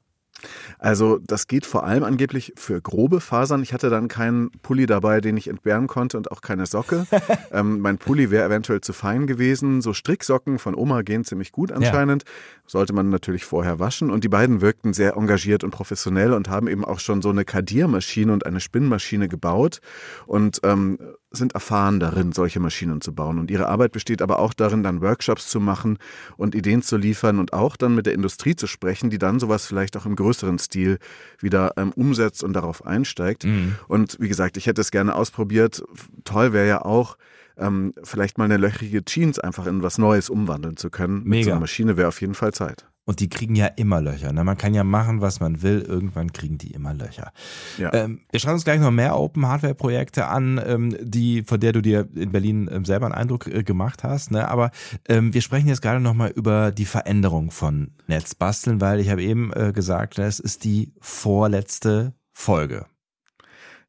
Also 0.77 1.19
das 1.25 1.47
geht 1.47 1.65
vor 1.65 1.83
allem 1.83 2.03
angeblich 2.03 2.53
für 2.55 2.81
grobe 2.81 3.21
Fasern. 3.21 3.63
Ich 3.63 3.73
hatte 3.73 3.89
dann 3.89 4.07
keinen 4.07 4.51
Pulli 4.61 4.85
dabei, 4.85 5.21
den 5.21 5.37
ich 5.37 5.47
entbehren 5.47 5.87
konnte 5.87 6.17
und 6.17 6.31
auch 6.31 6.41
keine 6.41 6.65
Socke. 6.65 7.05
ähm, 7.51 7.79
mein 7.79 7.97
Pulli 7.97 8.31
wäre 8.31 8.45
eventuell 8.45 8.81
zu 8.81 8.93
fein 8.93 9.27
gewesen. 9.27 9.81
So 9.81 9.93
Stricksocken 9.93 10.59
von 10.59 10.75
Oma 10.75 11.01
gehen 11.01 11.23
ziemlich 11.23 11.51
gut 11.51 11.71
anscheinend. 11.71 12.23
Ja. 12.23 12.29
Sollte 12.65 12.93
man 12.93 13.09
natürlich 13.09 13.45
vorher 13.45 13.79
waschen. 13.79 14.11
Und 14.11 14.23
die 14.23 14.29
beiden 14.29 14.61
wirkten 14.61 14.93
sehr 14.93 15.15
engagiert 15.15 15.63
und 15.63 15.71
professionell 15.71 16.33
und 16.33 16.49
haben 16.49 16.67
eben 16.67 16.85
auch 16.85 16.99
schon 16.99 17.21
so 17.21 17.29
eine 17.29 17.45
Kadiermaschine 17.45 18.31
und 18.31 18.45
eine 18.45 18.59
Spinnmaschine 18.59 19.27
gebaut. 19.27 19.79
Und 20.25 20.59
ähm, 20.63 20.99
sind 21.31 21.53
erfahren 21.53 21.99
darin, 21.99 22.31
solche 22.31 22.59
Maschinen 22.59 23.01
zu 23.01 23.13
bauen. 23.13 23.39
Und 23.39 23.51
ihre 23.51 23.67
Arbeit 23.67 23.91
besteht 23.91 24.21
aber 24.21 24.39
auch 24.39 24.53
darin, 24.53 24.83
dann 24.83 25.01
Workshops 25.01 25.49
zu 25.49 25.59
machen 25.59 25.97
und 26.37 26.55
Ideen 26.55 26.81
zu 26.81 26.97
liefern 26.97 27.39
und 27.39 27.53
auch 27.53 27.75
dann 27.75 27.95
mit 27.95 28.05
der 28.05 28.13
Industrie 28.13 28.55
zu 28.55 28.67
sprechen, 28.67 29.09
die 29.09 29.19
dann 29.19 29.39
sowas 29.39 29.65
vielleicht 29.65 29.95
auch 29.95 30.05
im 30.05 30.15
größeren 30.15 30.57
Stil 30.57 30.97
wieder 31.39 31.73
ähm, 31.77 31.91
umsetzt 31.91 32.43
und 32.43 32.53
darauf 32.53 32.85
einsteigt. 32.85 33.45
Mhm. 33.45 33.75
Und 33.87 34.17
wie 34.19 34.27
gesagt, 34.27 34.57
ich 34.57 34.65
hätte 34.65 34.81
es 34.81 34.91
gerne 34.91 35.15
ausprobiert. 35.15 35.83
Toll 36.23 36.53
wäre 36.53 36.67
ja 36.67 36.81
auch, 36.83 37.17
ähm, 37.57 37.93
vielleicht 38.03 38.37
mal 38.37 38.45
eine 38.45 38.57
löchrige 38.57 39.03
Jeans 39.03 39.37
einfach 39.37 39.67
in 39.67 39.83
was 39.83 39.97
Neues 39.97 40.29
umwandeln 40.29 40.77
zu 40.77 40.89
können. 40.89 41.23
Mega. 41.23 41.29
Mit 41.29 41.43
so 41.43 41.51
einer 41.51 41.59
Maschine 41.59 41.97
wäre 41.97 42.07
auf 42.07 42.21
jeden 42.21 42.35
Fall 42.35 42.53
Zeit. 42.53 42.87
Und 43.09 43.21
die 43.21 43.27
kriegen 43.27 43.55
ja 43.55 43.65
immer 43.65 44.01
Löcher. 44.01 44.31
Ne? 44.33 44.43
Man 44.43 44.55
kann 44.55 44.75
ja 44.75 44.83
machen, 44.83 45.19
was 45.19 45.39
man 45.39 45.63
will. 45.63 45.81
Irgendwann 45.81 46.31
kriegen 46.31 46.59
die 46.59 46.69
immer 46.69 46.93
Löcher. 46.93 47.31
Ja. 47.79 47.91
Ähm, 47.91 48.21
wir 48.29 48.39
schauen 48.39 48.53
uns 48.53 48.65
gleich 48.65 48.79
noch 48.79 48.91
mehr 48.91 49.17
Open 49.17 49.47
Hardware 49.47 49.73
Projekte 49.73 50.27
an, 50.27 50.61
ähm, 50.63 50.95
die, 51.01 51.41
von 51.41 51.59
der 51.59 51.71
du 51.71 51.81
dir 51.81 52.07
in 52.13 52.31
Berlin 52.31 52.69
ähm, 52.71 52.85
selber 52.85 53.07
einen 53.07 53.15
Eindruck 53.15 53.47
äh, 53.47 53.63
gemacht 53.63 54.03
hast. 54.03 54.29
Ne? 54.29 54.47
Aber 54.47 54.69
ähm, 55.07 55.33
wir 55.33 55.41
sprechen 55.41 55.69
jetzt 55.69 55.81
gerade 55.81 55.99
noch 55.99 56.13
mal 56.13 56.29
über 56.29 56.69
die 56.69 56.85
Veränderung 56.85 57.49
von 57.49 57.95
Netzbasteln, 58.05 58.79
weil 58.79 58.99
ich 58.99 59.09
habe 59.09 59.23
eben 59.23 59.51
äh, 59.53 59.73
gesagt, 59.73 60.19
es 60.19 60.39
ist 60.39 60.63
die 60.63 60.93
vorletzte 61.01 62.13
Folge. 62.31 62.85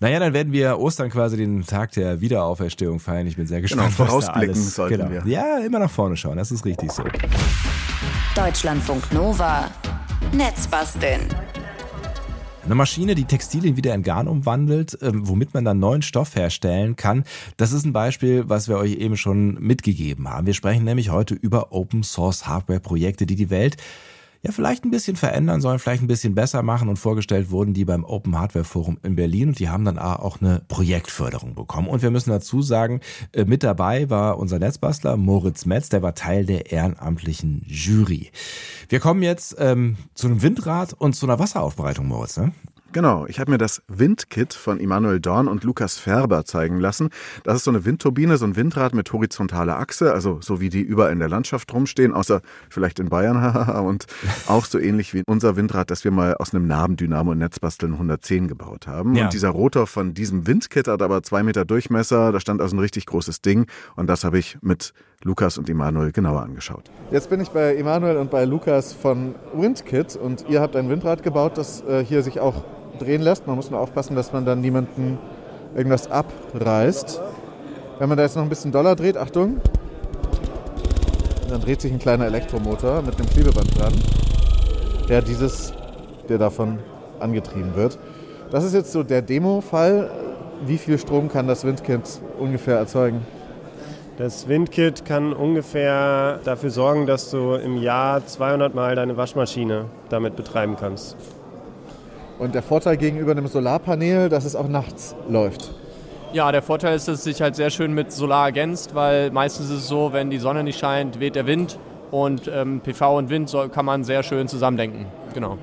naja, 0.00 0.20
dann 0.20 0.32
werden 0.32 0.52
wir 0.52 0.78
Ostern 0.78 1.10
quasi 1.10 1.36
den 1.36 1.66
Tag 1.66 1.90
der 1.92 2.20
Wiederauferstehung 2.20 3.00
feiern. 3.00 3.26
Ich 3.26 3.34
bin 3.36 3.48
sehr 3.48 3.60
genau, 3.60 3.84
gespannt. 3.84 3.96
Genau, 3.96 4.08
vorausblicken 4.08 4.54
alles, 4.54 4.74
sollten 4.74 4.96
genau. 4.96 5.10
wir. 5.10 5.26
Ja, 5.26 5.58
immer 5.58 5.80
nach 5.80 5.90
vorne 5.90 6.16
schauen. 6.16 6.36
Das 6.36 6.52
ist 6.52 6.64
richtig 6.64 6.92
so. 6.92 7.02
Deutschlandfunk 8.36 9.12
Nova. 9.12 9.68
Netzbasteln. 10.32 11.28
Eine 12.68 12.74
Maschine, 12.74 13.14
die 13.14 13.24
Textilien 13.24 13.78
wieder 13.78 13.94
in 13.94 14.02
Garn 14.02 14.28
umwandelt, 14.28 14.98
ähm, 15.00 15.26
womit 15.26 15.54
man 15.54 15.64
dann 15.64 15.78
neuen 15.78 16.02
Stoff 16.02 16.36
herstellen 16.36 16.96
kann. 16.96 17.24
Das 17.56 17.72
ist 17.72 17.86
ein 17.86 17.94
Beispiel, 17.94 18.46
was 18.50 18.68
wir 18.68 18.76
euch 18.76 18.96
eben 18.98 19.16
schon 19.16 19.54
mitgegeben 19.54 20.28
haben. 20.28 20.46
Wir 20.46 20.52
sprechen 20.52 20.84
nämlich 20.84 21.08
heute 21.08 21.32
über 21.32 21.72
Open 21.72 22.02
Source 22.02 22.46
Hardware 22.46 22.80
Projekte, 22.80 23.24
die 23.24 23.36
die 23.36 23.48
Welt 23.48 23.78
ja 24.42 24.52
vielleicht 24.52 24.84
ein 24.84 24.90
bisschen 24.90 25.16
verändern 25.16 25.60
sollen, 25.60 25.78
vielleicht 25.78 26.02
ein 26.02 26.08
bisschen 26.08 26.34
besser 26.34 26.62
machen 26.62 26.88
und 26.88 26.96
vorgestellt 26.96 27.50
wurden 27.50 27.74
die 27.74 27.84
beim 27.84 28.04
Open 28.04 28.38
Hardware 28.38 28.64
Forum 28.64 28.98
in 29.02 29.16
Berlin 29.16 29.48
und 29.48 29.58
die 29.58 29.68
haben 29.68 29.84
dann 29.84 29.98
auch 29.98 30.40
eine 30.40 30.62
Projektförderung 30.68 31.54
bekommen. 31.54 31.88
Und 31.88 32.02
wir 32.02 32.10
müssen 32.10 32.30
dazu 32.30 32.62
sagen, 32.62 33.00
äh, 33.32 33.44
mit 33.44 33.62
dabei 33.62 34.10
war 34.10 34.38
unser 34.38 34.58
Netzbastler 34.58 35.16
Moritz 35.16 35.66
Metz, 35.66 35.88
der 35.88 36.02
war 36.02 36.14
Teil 36.14 36.46
der 36.46 36.70
ehrenamtlichen 36.70 37.62
Jury. 37.66 38.30
Wir 38.88 39.00
kommen 39.00 39.22
jetzt 39.22 39.56
ähm, 39.58 39.96
zu 40.14 40.28
einem 40.28 40.42
Windrad 40.42 40.94
und 40.94 41.14
zu 41.14 41.26
einer 41.26 41.38
Wasseraufbereitung, 41.38 42.06
Moritz. 42.06 42.36
Ne? 42.36 42.52
Genau, 42.90 43.26
ich 43.26 43.38
habe 43.38 43.50
mir 43.50 43.58
das 43.58 43.82
Windkit 43.88 44.54
von 44.54 44.80
Immanuel 44.80 45.20
Dorn 45.20 45.46
und 45.46 45.62
Lukas 45.62 45.98
Färber 45.98 46.46
zeigen 46.46 46.80
lassen. 46.80 47.10
Das 47.44 47.56
ist 47.56 47.64
so 47.64 47.70
eine 47.70 47.84
Windturbine, 47.84 48.38
so 48.38 48.46
ein 48.46 48.56
Windrad 48.56 48.94
mit 48.94 49.12
horizontaler 49.12 49.78
Achse, 49.78 50.14
also 50.14 50.38
so 50.40 50.60
wie 50.60 50.70
die 50.70 50.80
überall 50.80 51.12
in 51.12 51.18
der 51.18 51.28
Landschaft 51.28 51.72
rumstehen, 51.74 52.14
außer 52.14 52.40
vielleicht 52.70 52.98
in 52.98 53.10
Bayern 53.10 53.36
und 53.86 54.06
auch 54.46 54.64
so 54.64 54.78
ähnlich 54.78 55.12
wie 55.12 55.22
unser 55.26 55.56
Windrad, 55.56 55.90
das 55.90 56.04
wir 56.04 56.12
mal 56.12 56.34
aus 56.36 56.54
einem 56.54 56.66
Nabendynamo 56.66 57.32
und 57.32 57.38
Netzbasteln 57.38 57.92
110 57.92 58.48
gebaut 58.48 58.86
haben. 58.86 59.14
Ja. 59.14 59.24
Und 59.24 59.34
dieser 59.34 59.50
Rotor 59.50 59.86
von 59.86 60.14
diesem 60.14 60.46
Windkit 60.46 60.88
hat 60.88 61.02
aber 61.02 61.22
zwei 61.22 61.42
Meter 61.42 61.66
Durchmesser, 61.66 62.32
da 62.32 62.40
stand 62.40 62.62
also 62.62 62.74
ein 62.74 62.80
richtig 62.80 63.04
großes 63.04 63.42
Ding 63.42 63.66
und 63.96 64.06
das 64.06 64.24
habe 64.24 64.38
ich 64.38 64.56
mit 64.62 64.94
Lukas 65.24 65.58
und 65.58 65.68
Immanuel 65.68 66.12
genauer 66.12 66.42
angeschaut. 66.42 66.90
Jetzt 67.10 67.28
bin 67.28 67.40
ich 67.40 67.50
bei 67.50 67.74
Immanuel 67.74 68.16
und 68.16 68.30
bei 68.30 68.44
Lukas 68.46 68.94
von 68.94 69.34
Windkit 69.52 70.16
und 70.16 70.46
ihr 70.48 70.62
habt 70.62 70.74
ein 70.74 70.88
Windrad 70.88 71.22
gebaut, 71.22 71.58
das 71.58 71.82
äh, 71.82 72.02
hier 72.02 72.22
sich 72.22 72.40
auch 72.40 72.64
drehen 72.98 73.22
lässt. 73.22 73.46
Man 73.46 73.56
muss 73.56 73.70
nur 73.70 73.80
aufpassen, 73.80 74.16
dass 74.16 74.32
man 74.32 74.44
dann 74.44 74.60
niemanden 74.60 75.18
irgendwas 75.74 76.10
abreißt. 76.10 77.20
Wenn 77.98 78.08
man 78.08 78.18
da 78.18 78.24
jetzt 78.24 78.36
noch 78.36 78.42
ein 78.42 78.48
bisschen 78.48 78.72
doller 78.72 78.94
dreht, 78.94 79.16
Achtung, 79.16 79.60
dann 81.48 81.60
dreht 81.60 81.80
sich 81.80 81.92
ein 81.92 81.98
kleiner 81.98 82.26
Elektromotor 82.26 83.02
mit 83.02 83.18
einem 83.18 83.28
Klebeband 83.28 83.78
dran, 83.78 83.92
der 85.08 85.22
dieses, 85.22 85.72
der 86.28 86.38
davon 86.38 86.78
angetrieben 87.20 87.74
wird. 87.74 87.98
Das 88.50 88.64
ist 88.64 88.74
jetzt 88.74 88.92
so 88.92 89.02
der 89.02 89.22
Demo-Fall. 89.22 90.10
Wie 90.64 90.78
viel 90.78 90.98
Strom 90.98 91.28
kann 91.28 91.46
das 91.46 91.64
Windkit 91.64 92.20
ungefähr 92.38 92.76
erzeugen? 92.76 93.26
Das 94.16 94.48
Windkit 94.48 95.04
kann 95.04 95.32
ungefähr 95.32 96.40
dafür 96.44 96.70
sorgen, 96.70 97.06
dass 97.06 97.30
du 97.30 97.54
im 97.54 97.76
Jahr 97.76 98.26
200 98.26 98.74
Mal 98.74 98.96
deine 98.96 99.16
Waschmaschine 99.16 99.84
damit 100.08 100.34
betreiben 100.34 100.76
kannst. 100.78 101.16
Und 102.38 102.54
der 102.54 102.62
Vorteil 102.62 102.96
gegenüber 102.96 103.32
einem 103.32 103.48
Solarpanel, 103.48 104.28
dass 104.28 104.44
es 104.44 104.54
auch 104.54 104.68
nachts 104.68 105.16
läuft. 105.28 105.74
Ja, 106.32 106.52
der 106.52 106.62
Vorteil 106.62 106.94
ist, 106.94 107.08
dass 107.08 107.18
es 107.18 107.24
sich 107.24 107.40
halt 107.40 107.56
sehr 107.56 107.70
schön 107.70 107.94
mit 107.94 108.12
Solar 108.12 108.46
ergänzt, 108.46 108.94
weil 108.94 109.30
meistens 109.30 109.70
ist 109.70 109.78
es 109.78 109.88
so, 109.88 110.12
wenn 110.12 110.30
die 110.30 110.38
Sonne 110.38 110.62
nicht 110.62 110.78
scheint, 110.78 111.20
weht 111.20 111.34
der 111.34 111.46
Wind 111.46 111.78
und 112.10 112.50
ähm, 112.52 112.80
PV 112.80 113.16
und 113.16 113.30
Wind 113.30 113.48
soll, 113.48 113.70
kann 113.70 113.84
man 113.84 114.04
sehr 114.04 114.22
schön 114.22 114.46
zusammendenken. 114.46 115.06
Genau. 115.34 115.58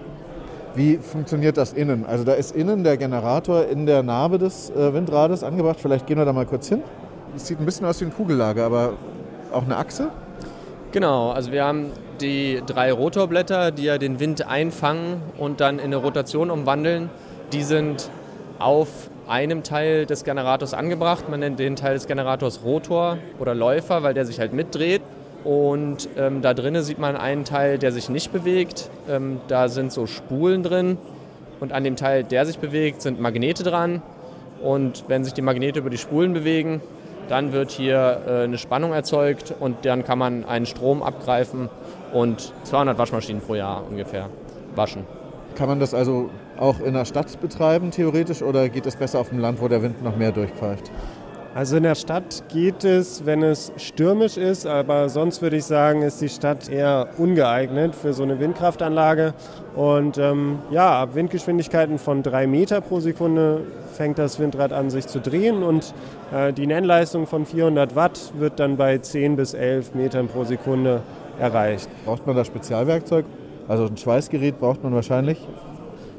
Wie 0.73 0.97
funktioniert 0.97 1.55
das 1.55 1.71
innen? 1.71 2.05
Also 2.05 2.23
da 2.23 2.33
ist 2.33 2.53
innen 2.53 2.83
der 2.83 2.97
Generator 2.97 3.65
in 3.65 3.85
der 3.85 4.03
Narbe 4.03 4.37
des 4.37 4.71
äh, 4.71 4.93
Windrades 4.93 5.43
angebracht. 5.43 5.79
Vielleicht 5.79 6.07
gehen 6.07 6.17
wir 6.17 6.25
da 6.25 6.33
mal 6.33 6.45
kurz 6.45 6.67
hin. 6.67 6.81
Es 7.35 7.47
sieht 7.47 7.59
ein 7.59 7.65
bisschen 7.65 7.85
aus 7.85 8.01
wie 8.01 8.05
ein 8.05 8.13
Kugellager, 8.13 8.65
aber 8.65 8.93
auch 9.53 9.63
eine 9.63 9.77
Achse? 9.77 10.09
Genau, 10.95 11.31
also 11.31 11.51
wir 11.51 11.65
haben 11.65 11.91
die 12.21 12.61
drei 12.65 12.89
Rotorblätter, 12.89 13.71
die 13.71 13.83
ja 13.83 13.97
den 13.97 14.21
Wind 14.21 14.47
einfangen 14.47 15.21
und 15.37 15.59
dann 15.59 15.77
in 15.77 15.87
eine 15.87 15.97
Rotation 15.97 16.49
umwandeln. 16.49 17.09
Die 17.51 17.63
sind 17.63 18.09
auf 18.59 18.87
einem 19.27 19.63
Teil 19.63 20.05
des 20.05 20.23
Generators 20.23 20.73
angebracht. 20.73 21.27
Man 21.27 21.41
nennt 21.41 21.59
den 21.59 21.75
Teil 21.75 21.95
des 21.95 22.07
Generators 22.07 22.61
Rotor 22.63 23.17
oder 23.39 23.53
Läufer, 23.53 24.03
weil 24.03 24.13
der 24.13 24.25
sich 24.25 24.39
halt 24.39 24.53
mitdreht. 24.53 25.01
Und 25.43 26.07
ähm, 26.15 26.41
da 26.41 26.53
drinnen 26.53 26.81
sieht 26.81 26.97
man 26.97 27.17
einen 27.17 27.43
Teil, 27.43 27.77
der 27.77 27.91
sich 27.91 28.07
nicht 28.07 28.31
bewegt. 28.31 28.89
Ähm, 29.09 29.41
da 29.49 29.67
sind 29.67 29.91
so 29.91 30.07
Spulen 30.07 30.63
drin. 30.63 30.97
Und 31.59 31.73
an 31.73 31.83
dem 31.83 31.97
Teil, 31.97 32.23
der 32.23 32.45
sich 32.45 32.57
bewegt, 32.57 33.01
sind 33.01 33.19
Magnete 33.19 33.63
dran. 33.63 34.01
Und 34.63 35.03
wenn 35.09 35.25
sich 35.25 35.33
die 35.33 35.41
Magnete 35.41 35.79
über 35.79 35.89
die 35.89 35.97
Spulen 35.97 36.31
bewegen, 36.31 36.79
dann 37.27 37.53
wird 37.53 37.71
hier 37.71 38.21
äh, 38.27 38.43
eine 38.43 38.57
Spannung 38.57 38.93
erzeugt 38.93 39.53
und 39.59 39.85
dann 39.85 40.03
kann 40.03 40.19
man 40.19 40.45
einen 40.45 40.65
Strom 40.65 41.03
abgreifen 41.03 41.69
und 42.13 42.53
200 42.63 42.97
Waschmaschinen 42.97 43.41
pro 43.41 43.55
Jahr 43.55 43.83
ungefähr 43.89 44.29
waschen. 44.75 45.05
Kann 45.55 45.69
man 45.69 45.79
das 45.79 45.93
also 45.93 46.29
auch 46.57 46.79
in 46.79 46.93
der 46.93 47.05
Stadt 47.05 47.39
betreiben, 47.41 47.91
theoretisch, 47.91 48.41
oder 48.41 48.69
geht 48.69 48.85
es 48.85 48.95
besser 48.95 49.19
auf 49.19 49.29
dem 49.29 49.39
Land, 49.39 49.61
wo 49.61 49.67
der 49.67 49.81
Wind 49.81 50.03
noch 50.03 50.15
mehr 50.15 50.31
durchpfeift? 50.31 50.91
Also 51.55 51.77
in 51.77 51.83
der 51.83 51.95
Stadt 51.95 52.43
geht 52.49 52.83
es, 52.83 53.25
wenn 53.25 53.41
es 53.41 53.71
stürmisch 53.77 54.35
ist, 54.35 54.67
aber 54.67 55.07
sonst 55.07 55.41
würde 55.41 55.55
ich 55.55 55.63
sagen, 55.63 56.01
ist 56.01 56.19
die 56.19 56.27
Stadt 56.27 56.67
eher 56.67 57.07
ungeeignet 57.17 57.95
für 57.95 58.11
so 58.11 58.23
eine 58.23 58.41
Windkraftanlage. 58.41 59.33
Und 59.73 60.17
ähm, 60.17 60.59
ja, 60.69 61.01
ab 61.01 61.15
Windgeschwindigkeiten 61.15 61.97
von 61.97 62.23
drei 62.23 62.45
Meter 62.45 62.81
pro 62.81 62.99
Sekunde 62.99 63.61
fängt 63.93 64.19
das 64.19 64.37
Windrad 64.37 64.73
an, 64.73 64.89
sich 64.89 65.07
zu 65.07 65.21
drehen 65.21 65.63
und 65.63 65.93
äh, 66.33 66.51
die 66.51 66.67
Nennleistung 66.67 67.25
von 67.25 67.45
400 67.45 67.95
Watt 67.95 68.33
wird 68.37 68.59
dann 68.59 68.75
bei 68.75 68.97
10 68.97 69.37
bis 69.37 69.53
11 69.53 69.95
Metern 69.95 70.27
pro 70.27 70.43
Sekunde 70.43 71.03
erreicht. 71.39 71.87
Braucht 72.03 72.27
man 72.27 72.35
da 72.35 72.43
Spezialwerkzeug? 72.43 73.23
Also 73.69 73.85
ein 73.85 73.95
Schweißgerät 73.95 74.59
braucht 74.59 74.83
man 74.83 74.93
wahrscheinlich. 74.93 75.37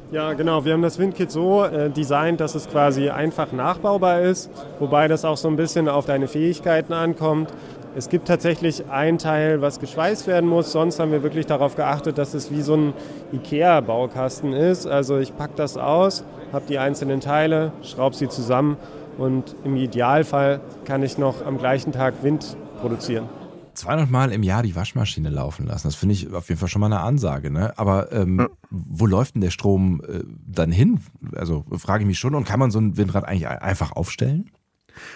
Ja, 0.09 0.31
genau. 0.31 0.63
Wir 0.63 0.71
haben 0.71 0.81
das 0.81 0.99
Windkit 0.99 1.29
so 1.31 1.65
äh, 1.65 1.89
designt, 1.89 2.39
dass 2.39 2.55
es 2.55 2.69
quasi 2.69 3.09
einfach 3.09 3.51
nachbaubar 3.51 4.21
ist, 4.21 4.49
wobei 4.79 5.09
das 5.09 5.25
auch 5.25 5.35
so 5.35 5.49
ein 5.49 5.57
bisschen 5.57 5.89
auf 5.89 6.05
deine 6.05 6.29
Fähigkeiten 6.29 6.93
ankommt. 6.93 7.51
Es 7.93 8.07
gibt 8.07 8.25
tatsächlich 8.25 8.89
ein 8.89 9.17
Teil, 9.17 9.61
was 9.61 9.81
geschweißt 9.81 10.27
werden 10.27 10.49
muss. 10.49 10.71
Sonst 10.71 11.01
haben 11.01 11.11
wir 11.11 11.23
wirklich 11.23 11.45
darauf 11.45 11.75
geachtet, 11.75 12.17
dass 12.17 12.33
es 12.35 12.51
wie 12.51 12.61
so 12.61 12.75
ein 12.75 12.93
IKEA-Baukasten 13.33 14.53
ist. 14.53 14.87
Also 14.87 15.17
ich 15.17 15.35
packe 15.35 15.53
das 15.57 15.75
aus, 15.75 16.23
habe 16.53 16.63
die 16.69 16.77
einzelnen 16.77 17.19
Teile, 17.19 17.73
schraube 17.81 18.15
sie 18.15 18.29
zusammen 18.29 18.77
und 19.17 19.55
im 19.65 19.75
Idealfall 19.75 20.61
kann 20.85 21.03
ich 21.03 21.17
noch 21.17 21.45
am 21.45 21.57
gleichen 21.57 21.91
Tag 21.91 22.13
Wind 22.21 22.55
produzieren. 22.79 23.27
200 23.77 24.09
Mal 24.09 24.31
im 24.31 24.43
Jahr 24.43 24.63
die 24.63 24.75
Waschmaschine 24.75 25.29
laufen 25.29 25.65
lassen. 25.65 25.87
Das 25.87 25.95
finde 25.95 26.13
ich 26.13 26.33
auf 26.33 26.49
jeden 26.49 26.59
Fall 26.59 26.69
schon 26.69 26.79
mal 26.79 26.87
eine 26.87 27.01
Ansage. 27.01 27.51
Ne? 27.51 27.77
Aber 27.77 28.11
ähm, 28.11 28.39
ja. 28.39 28.47
wo 28.69 29.05
läuft 29.05 29.35
denn 29.35 29.41
der 29.41 29.51
Strom 29.51 30.01
äh, 30.01 30.23
dann 30.45 30.71
hin? 30.71 30.99
Also 31.35 31.65
frage 31.77 32.03
ich 32.03 32.07
mich 32.07 32.19
schon. 32.19 32.35
Und 32.35 32.45
kann 32.45 32.59
man 32.59 32.71
so 32.71 32.79
ein 32.79 32.97
Windrad 32.97 33.25
eigentlich 33.25 33.47
einfach 33.47 33.91
aufstellen? 33.91 34.51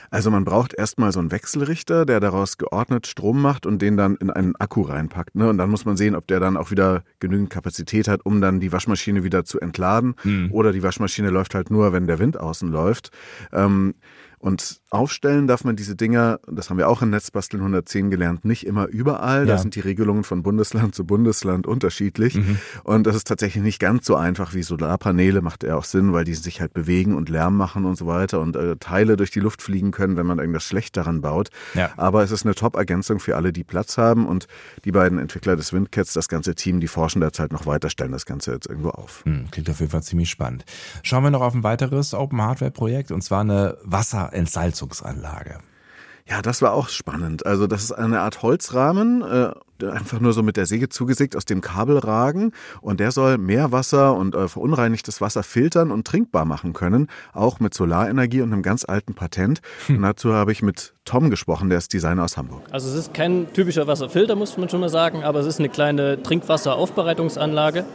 Also 0.10 0.32
man 0.32 0.44
braucht 0.44 0.74
erstmal 0.74 1.12
so 1.12 1.20
einen 1.20 1.32
Wechselrichter, 1.32 2.06
der 2.06 2.20
daraus 2.20 2.58
geordnet 2.58 3.08
Strom 3.08 3.42
macht 3.42 3.66
und 3.66 3.82
den 3.82 3.98
dann 3.98 4.16
in 4.16 4.30
einen 4.30 4.56
Akku 4.56 4.82
reinpackt. 4.82 5.36
Ne? 5.36 5.50
Und 5.50 5.58
dann 5.58 5.70
muss 5.70 5.86
man 5.86 5.98
sehen, 5.98 6.16
ob 6.16 6.28
der 6.28 6.40
dann 6.40 6.58
auch 6.58 6.72
wieder 6.72 7.04
genügend 7.20 7.50
Kapazität 7.50 8.08
hat, 8.08 8.26
um 8.26 8.42
dann 8.42 8.60
die 8.60 8.72
Waschmaschine 8.72 9.24
wieder 9.24 9.46
zu 9.46 9.60
entladen. 9.60 10.16
Mhm. 10.24 10.52
Oder 10.52 10.72
die 10.72 10.84
Waschmaschine 10.84 11.30
läuft 11.30 11.56
halt 11.56 11.72
nur, 11.72 11.94
wenn 11.94 12.08
der 12.08 12.20
Wind 12.20 12.40
außen 12.40 12.70
läuft. 12.70 13.12
Ähm, 13.52 13.96
und 14.42 14.82
aufstellen 14.90 15.46
darf 15.46 15.64
man 15.64 15.76
diese 15.76 15.96
Dinger, 15.96 16.40
das 16.48 16.72
haben 16.72 16.78
wir 16.80 16.90
auch 16.90 17.04
in 17.04 17.12
Netzbasteln 17.12 17.62
110 17.62 18.10
gelernt, 18.10 18.44
nicht 18.44 18.66
immer 18.66 18.88
überall. 18.88 19.48
Ja. 19.48 19.54
Da 19.54 19.58
sind 19.60 19.76
die 19.76 19.82
Regelungen 19.82 20.24
von 20.24 20.42
Bundesland 20.42 20.96
zu 20.96 21.06
Bundesland 21.06 21.68
unterschiedlich. 21.68 22.36
Mhm. 22.36 22.58
Und 22.84 23.06
das 23.06 23.16
ist 23.16 23.28
tatsächlich 23.28 23.64
nicht 23.64 23.80
ganz 23.80 24.08
so 24.08 24.16
einfach 24.16 24.56
wie 24.56 24.64
Solarpaneele, 24.64 25.44
macht 25.44 25.64
ja 25.64 25.76
auch 25.76 25.84
Sinn, 25.84 26.12
weil 26.12 26.24
die 26.24 26.34
sich 26.34 26.60
halt 26.60 26.74
bewegen 26.74 27.16
und 27.16 27.30
Lärm 27.30 27.56
machen 27.56 27.86
und 27.86 27.98
so 27.98 28.08
weiter 28.08 28.42
und 28.42 28.56
äh, 28.56 28.78
Teile 28.78 29.16
durch 29.16 29.30
die 29.30 29.42
Luft 29.42 29.62
fliegen 29.62 29.92
können, 29.92 30.18
wenn 30.18 30.26
man 30.26 30.40
irgendwas 30.40 30.64
schlecht 30.64 30.98
daran 30.98 31.22
baut. 31.22 31.50
Ja. 31.76 31.92
Aber 31.98 32.24
es 32.24 32.32
ist 32.32 32.44
eine 32.44 32.56
Top-Ergänzung 32.56 33.20
für 33.20 33.36
alle, 33.36 33.54
die 33.54 33.64
Platz 33.64 34.00
haben. 34.00 34.26
Und 34.26 34.48
die 34.86 34.92
beiden 34.92 35.20
Entwickler 35.20 35.56
des 35.56 35.72
Windcats, 35.72 36.14
das 36.14 36.28
ganze 36.28 36.56
Team, 36.56 36.80
die 36.80 36.88
forschen 36.88 37.22
derzeit 37.22 37.52
noch 37.52 37.68
weiter, 37.68 37.92
stellen 37.92 38.12
das 38.12 38.26
Ganze 38.26 38.54
jetzt 38.54 38.66
irgendwo 38.66 38.90
auf. 38.90 39.24
Mhm, 39.26 39.52
klingt 39.52 39.70
auf 39.70 39.80
jeden 39.82 39.92
Fall 39.92 40.02
ziemlich 40.02 40.32
spannend. 40.32 40.66
Schauen 41.04 41.24
wir 41.24 41.30
noch 41.30 41.42
auf 41.42 41.54
ein 41.54 41.64
weiteres 41.64 42.16
Open 42.16 42.42
Hardware 42.42 42.72
Projekt 42.72 43.12
und 43.12 43.22
zwar 43.22 43.42
eine 43.42 43.78
Wasser 43.84 44.31
Entsalzungsanlage. 44.32 45.60
Ja, 46.28 46.42
das 46.42 46.62
war 46.62 46.74
auch 46.74 46.90
spannend. 46.90 47.46
Also 47.46 47.68
das 47.68 47.84
ist 47.84 47.92
eine 47.92 48.22
Art 48.22 48.42
Holzrahmen, 48.42 49.22
äh, 49.22 49.52
einfach 49.86 50.20
nur 50.20 50.34
so 50.34 50.44
mit 50.44 50.56
der 50.56 50.66
Säge 50.66 50.88
zugesägt 50.88 51.36
aus 51.36 51.46
dem 51.46 51.62
Kabel 51.62 51.98
ragen 51.98 52.52
und 52.80 53.00
der 53.00 53.12
soll 53.12 53.38
Meerwasser 53.38 54.16
und 54.16 54.36
äh, 54.36 54.48
verunreinigtes 54.48 55.20
Wasser 55.20 55.44
filtern 55.44 55.92
und 55.92 56.06
trinkbar 56.06 56.46
machen 56.46 56.74
können, 56.74 57.08
auch 57.34 57.60
mit 57.60 57.74
Solarenergie 57.74 58.42
und 58.42 58.54
einem 58.54 58.62
ganz 58.62 58.86
alten 58.86 59.14
Patent. 59.16 59.62
Hm. 59.88 59.98
Und 59.98 60.04
dazu 60.04 60.34
habe 60.34 60.52
ich 60.52 60.62
mit 60.62 60.94
Tom 61.06 61.30
gesprochen, 61.30 61.70
der 61.70 61.80
ist 61.80 61.92
Designer 61.92 62.24
aus 62.24 62.38
Hamburg. 62.38 62.62
Also 62.72 62.90
es 62.90 62.96
ist 62.96 63.14
kein 63.14 63.52
typischer 63.54 63.88
Wasserfilter, 63.88 64.36
muss 64.36 64.58
man 64.58 64.70
schon 64.70 64.80
mal 64.80 64.90
sagen, 64.90 65.24
aber 65.24 65.40
es 65.40 65.48
ist 65.48 65.60
eine 65.60 65.70
kleine 65.70 66.22
Trinkwasseraufbereitungsanlage 66.22 67.86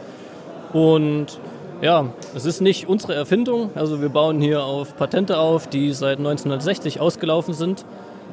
und 0.73 1.39
ja, 1.81 2.05
es 2.35 2.45
ist 2.45 2.61
nicht 2.61 2.87
unsere 2.87 3.13
Erfindung. 3.15 3.71
Also 3.75 4.01
wir 4.01 4.09
bauen 4.09 4.41
hier 4.41 4.63
auf 4.63 4.95
Patente 4.97 5.37
auf, 5.37 5.67
die 5.67 5.93
seit 5.93 6.17
1960 6.17 6.99
ausgelaufen 6.99 7.53
sind. 7.53 7.85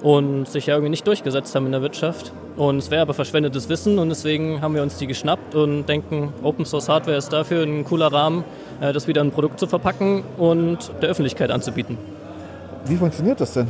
und 0.03 0.47
sich 0.47 0.67
ja 0.67 0.75
irgendwie 0.75 0.91
nicht 0.91 1.07
durchgesetzt 1.07 1.55
haben 1.55 1.65
in 1.65 1.73
der 1.73 1.81
Wirtschaft. 1.81 2.33
Und 2.57 2.77
es 2.77 2.91
wäre 2.91 3.01
aber 3.03 3.15
verschwendetes 3.15 3.71
Wissen 3.71 3.99
und 3.99 4.11
deswegen 4.11 4.61
haben 4.61 4.75
wir 4.75 4.83
uns 4.83 4.99
die 4.99 5.07
geschnappt 5.07 5.55
und 5.55 5.87
denken, 5.87 6.33
Open 6.43 6.67
Source 6.67 6.89
Hardware 6.91 7.17
ist 7.17 7.33
dafür 7.33 7.63
ein 7.63 7.85
cooler 7.85 8.13
Rahmen, 8.13 8.45
äh, 8.83 8.93
das 8.93 9.09
wieder 9.09 9.23
in 9.23 9.29
ein 9.29 9.31
Produkt 9.31 9.59
zu 9.59 9.67
verpacken 9.67 10.23
und 10.37 10.91
der 11.01 11.09
Öffentlichkeit 11.09 11.51
anzubieten. 11.51 11.97
Wie 12.85 12.97
funktioniert 12.97 13.41
das 13.41 13.55
denn? 13.55 13.69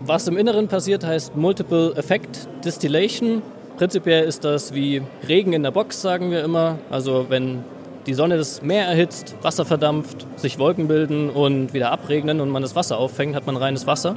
Was 0.00 0.26
im 0.26 0.36
Inneren 0.36 0.66
passiert, 0.66 1.04
heißt 1.04 1.36
Multiple 1.36 1.92
Effect 1.94 2.48
Distillation. 2.64 3.42
Prinzipiell 3.76 4.24
ist 4.24 4.44
das 4.44 4.74
wie 4.74 5.02
Regen 5.28 5.52
in 5.52 5.62
der 5.62 5.70
Box, 5.70 6.02
sagen 6.02 6.32
wir 6.32 6.42
immer. 6.42 6.78
Also 6.90 7.26
wenn 7.28 7.62
die 8.08 8.14
Sonne 8.14 8.38
das 8.38 8.62
Meer 8.62 8.86
erhitzt, 8.86 9.36
Wasser 9.42 9.66
verdampft, 9.66 10.26
sich 10.36 10.58
Wolken 10.58 10.88
bilden 10.88 11.28
und 11.28 11.74
wieder 11.74 11.92
abregnen 11.92 12.40
und 12.40 12.48
man 12.48 12.62
das 12.62 12.74
Wasser 12.74 12.96
auffängt, 12.96 13.36
hat 13.36 13.46
man 13.46 13.56
reines 13.56 13.86
Wasser. 13.86 14.16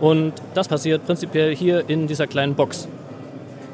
Und 0.00 0.32
das 0.54 0.68
passiert 0.68 1.04
prinzipiell 1.04 1.54
hier 1.54 1.90
in 1.90 2.06
dieser 2.06 2.28
kleinen 2.28 2.54
Box. 2.54 2.86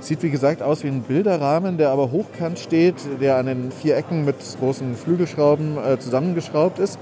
Sieht 0.00 0.22
wie 0.22 0.30
gesagt 0.30 0.62
aus 0.62 0.82
wie 0.84 0.88
ein 0.88 1.02
Bilderrahmen, 1.02 1.76
der 1.76 1.90
aber 1.90 2.10
hochkant 2.10 2.58
steht, 2.58 2.94
der 3.20 3.36
an 3.36 3.44
den 3.44 3.70
vier 3.70 3.94
Ecken 3.94 4.24
mit 4.24 4.36
großen 4.58 4.96
Flügelschrauben 4.96 5.76
äh, 5.76 5.98
zusammengeschraubt 5.98 6.78
ist. 6.78 6.98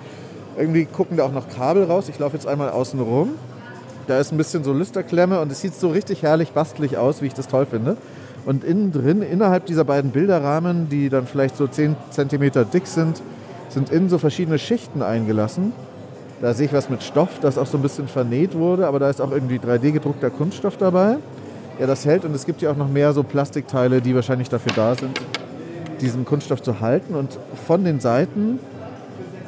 Irgendwie 0.58 0.86
gucken 0.86 1.16
da 1.16 1.26
auch 1.26 1.32
noch 1.32 1.48
Kabel 1.48 1.84
raus. 1.84 2.08
Ich 2.08 2.18
laufe 2.18 2.34
jetzt 2.36 2.48
einmal 2.48 2.70
außen 2.70 2.98
rum. 2.98 3.36
Da 4.08 4.18
ist 4.18 4.32
ein 4.32 4.38
bisschen 4.38 4.64
so 4.64 4.72
Lüsterklemme 4.72 5.40
und 5.40 5.52
es 5.52 5.60
sieht 5.60 5.74
so 5.74 5.90
richtig 5.90 6.24
herrlich 6.24 6.50
bastelig 6.50 6.98
aus, 6.98 7.22
wie 7.22 7.26
ich 7.26 7.34
das 7.34 7.46
toll 7.46 7.66
finde. 7.66 7.96
Und 8.46 8.64
innen 8.64 8.92
drin, 8.92 9.22
innerhalb 9.22 9.66
dieser 9.66 9.84
beiden 9.84 10.10
Bilderrahmen, 10.10 10.88
die 10.88 11.08
dann 11.08 11.26
vielleicht 11.26 11.56
so 11.56 11.66
10 11.66 11.96
cm 12.10 12.50
dick 12.72 12.86
sind, 12.86 13.22
sind 13.68 13.90
innen 13.90 14.08
so 14.08 14.18
verschiedene 14.18 14.58
Schichten 14.58 15.02
eingelassen. 15.02 15.72
Da 16.40 16.54
sehe 16.54 16.66
ich 16.66 16.72
was 16.72 16.88
mit 16.88 17.02
Stoff, 17.02 17.38
das 17.40 17.58
auch 17.58 17.66
so 17.66 17.76
ein 17.76 17.82
bisschen 17.82 18.08
vernäht 18.08 18.54
wurde, 18.54 18.86
aber 18.86 18.98
da 18.98 19.10
ist 19.10 19.20
auch 19.20 19.30
irgendwie 19.30 19.58
3D 19.58 19.92
gedruckter 19.92 20.30
Kunststoff 20.30 20.78
dabei, 20.78 21.16
der 21.78 21.86
das 21.86 22.06
hält. 22.06 22.24
Und 22.24 22.34
es 22.34 22.46
gibt 22.46 22.62
ja 22.62 22.70
auch 22.70 22.76
noch 22.76 22.88
mehr 22.88 23.12
so 23.12 23.22
Plastikteile, 23.22 24.00
die 24.00 24.14
wahrscheinlich 24.14 24.48
dafür 24.48 24.72
da 24.74 24.94
sind, 24.94 25.20
diesen 26.00 26.24
Kunststoff 26.24 26.62
zu 26.62 26.80
halten. 26.80 27.14
Und 27.14 27.38
von 27.66 27.84
den 27.84 28.00
Seiten 28.00 28.58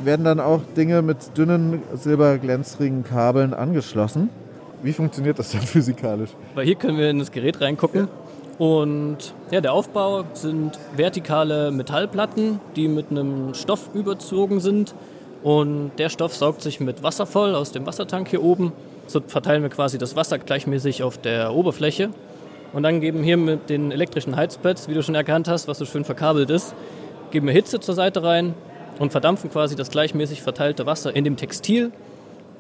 werden 0.04 0.25
dann 0.25 0.38
auch 0.38 0.61
Dinge 0.76 1.00
mit 1.00 1.37
dünnen 1.38 1.82
silberglänzrigen 1.94 3.04
Kabeln 3.04 3.54
angeschlossen. 3.54 4.28
Wie 4.82 4.92
funktioniert 4.92 5.38
das 5.38 5.52
dann 5.52 5.61
physikalisch? 5.62 6.30
Weil 6.54 6.66
hier 6.66 6.75
können 6.75 6.99
wir 6.99 7.08
in 7.08 7.20
das 7.20 7.32
Gerät 7.32 7.61
reingucken. 7.61 8.08
Und 8.62 9.35
ja, 9.50 9.61
der 9.61 9.73
Aufbau 9.73 10.23
sind 10.35 10.78
vertikale 10.95 11.73
Metallplatten, 11.73 12.61
die 12.76 12.87
mit 12.87 13.11
einem 13.11 13.54
Stoff 13.54 13.90
überzogen 13.92 14.61
sind. 14.61 14.95
Und 15.42 15.90
der 15.99 16.09
Stoff 16.11 16.37
saugt 16.37 16.62
sich 16.62 16.78
mit 16.78 17.02
Wasser 17.02 17.26
voll 17.26 17.57
aus 17.57 17.73
dem 17.73 17.87
Wassertank 17.87 18.28
hier 18.28 18.40
oben. 18.40 18.71
So 19.09 19.21
verteilen 19.21 19.64
wir 19.64 19.69
quasi 19.69 19.99
das 19.99 20.14
Wasser 20.14 20.38
gleichmäßig 20.38 21.02
auf 21.02 21.19
der 21.19 21.52
Oberfläche. 21.52 22.11
Und 22.73 22.85
dann 22.85 23.00
geben 23.00 23.25
hier 23.25 23.37
mit 23.37 23.69
den 23.69 23.90
elektrischen 23.90 24.37
Heizpads, 24.37 24.87
wie 24.87 24.95
du 24.95 25.02
schon 25.02 25.16
erkannt 25.16 25.49
hast, 25.49 25.66
was 25.66 25.78
so 25.78 25.85
schön 25.85 26.04
verkabelt 26.04 26.49
ist, 26.49 26.73
geben 27.33 27.49
wir 27.49 27.54
Hitze 27.54 27.81
zur 27.81 27.97
Seite 27.97 28.23
rein 28.23 28.54
und 29.00 29.11
verdampfen 29.11 29.50
quasi 29.50 29.75
das 29.75 29.90
gleichmäßig 29.90 30.40
verteilte 30.40 30.87
Wasser 30.87 31.16
in 31.16 31.25
dem 31.25 31.37
Textil 31.37 31.90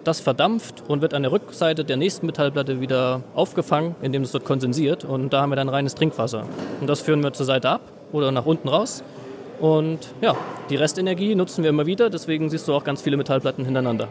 das 0.04 0.20
verdampft 0.20 0.82
und 0.88 1.02
wird 1.02 1.14
an 1.14 1.22
der 1.22 1.32
Rückseite 1.32 1.84
der 1.84 1.96
nächsten 1.96 2.26
Metallplatte 2.26 2.80
wieder 2.80 3.22
aufgefangen, 3.34 3.94
indem 4.02 4.22
es 4.22 4.32
dort 4.32 4.44
kondensiert. 4.44 5.04
Und 5.04 5.32
da 5.32 5.42
haben 5.42 5.50
wir 5.50 5.56
dann 5.56 5.68
reines 5.68 5.94
Trinkwasser. 5.94 6.44
Und 6.80 6.86
das 6.88 7.00
führen 7.00 7.22
wir 7.22 7.32
zur 7.32 7.46
Seite 7.46 7.70
ab 7.70 7.82
oder 8.12 8.32
nach 8.32 8.46
unten 8.46 8.68
raus. 8.68 9.02
Und 9.60 10.12
ja, 10.20 10.34
die 10.70 10.76
Restenergie 10.76 11.34
nutzen 11.34 11.62
wir 11.62 11.70
immer 11.70 11.86
wieder. 11.86 12.10
Deswegen 12.10 12.50
siehst 12.50 12.66
du 12.66 12.74
auch 12.74 12.84
ganz 12.84 13.02
viele 13.02 13.16
Metallplatten 13.16 13.64
hintereinander. 13.64 14.08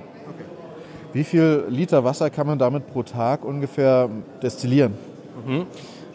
Wie 1.14 1.26
viel 1.26 1.66
Liter 1.68 2.04
Wasser 2.06 2.30
kann 2.30 2.48
man 2.48 2.58
damit 2.58 2.88
pro 2.88 3.04
Tag 3.04 3.44
ungefähr 3.44 4.10
destillieren? 4.42 4.94
Mhm. 5.46 5.66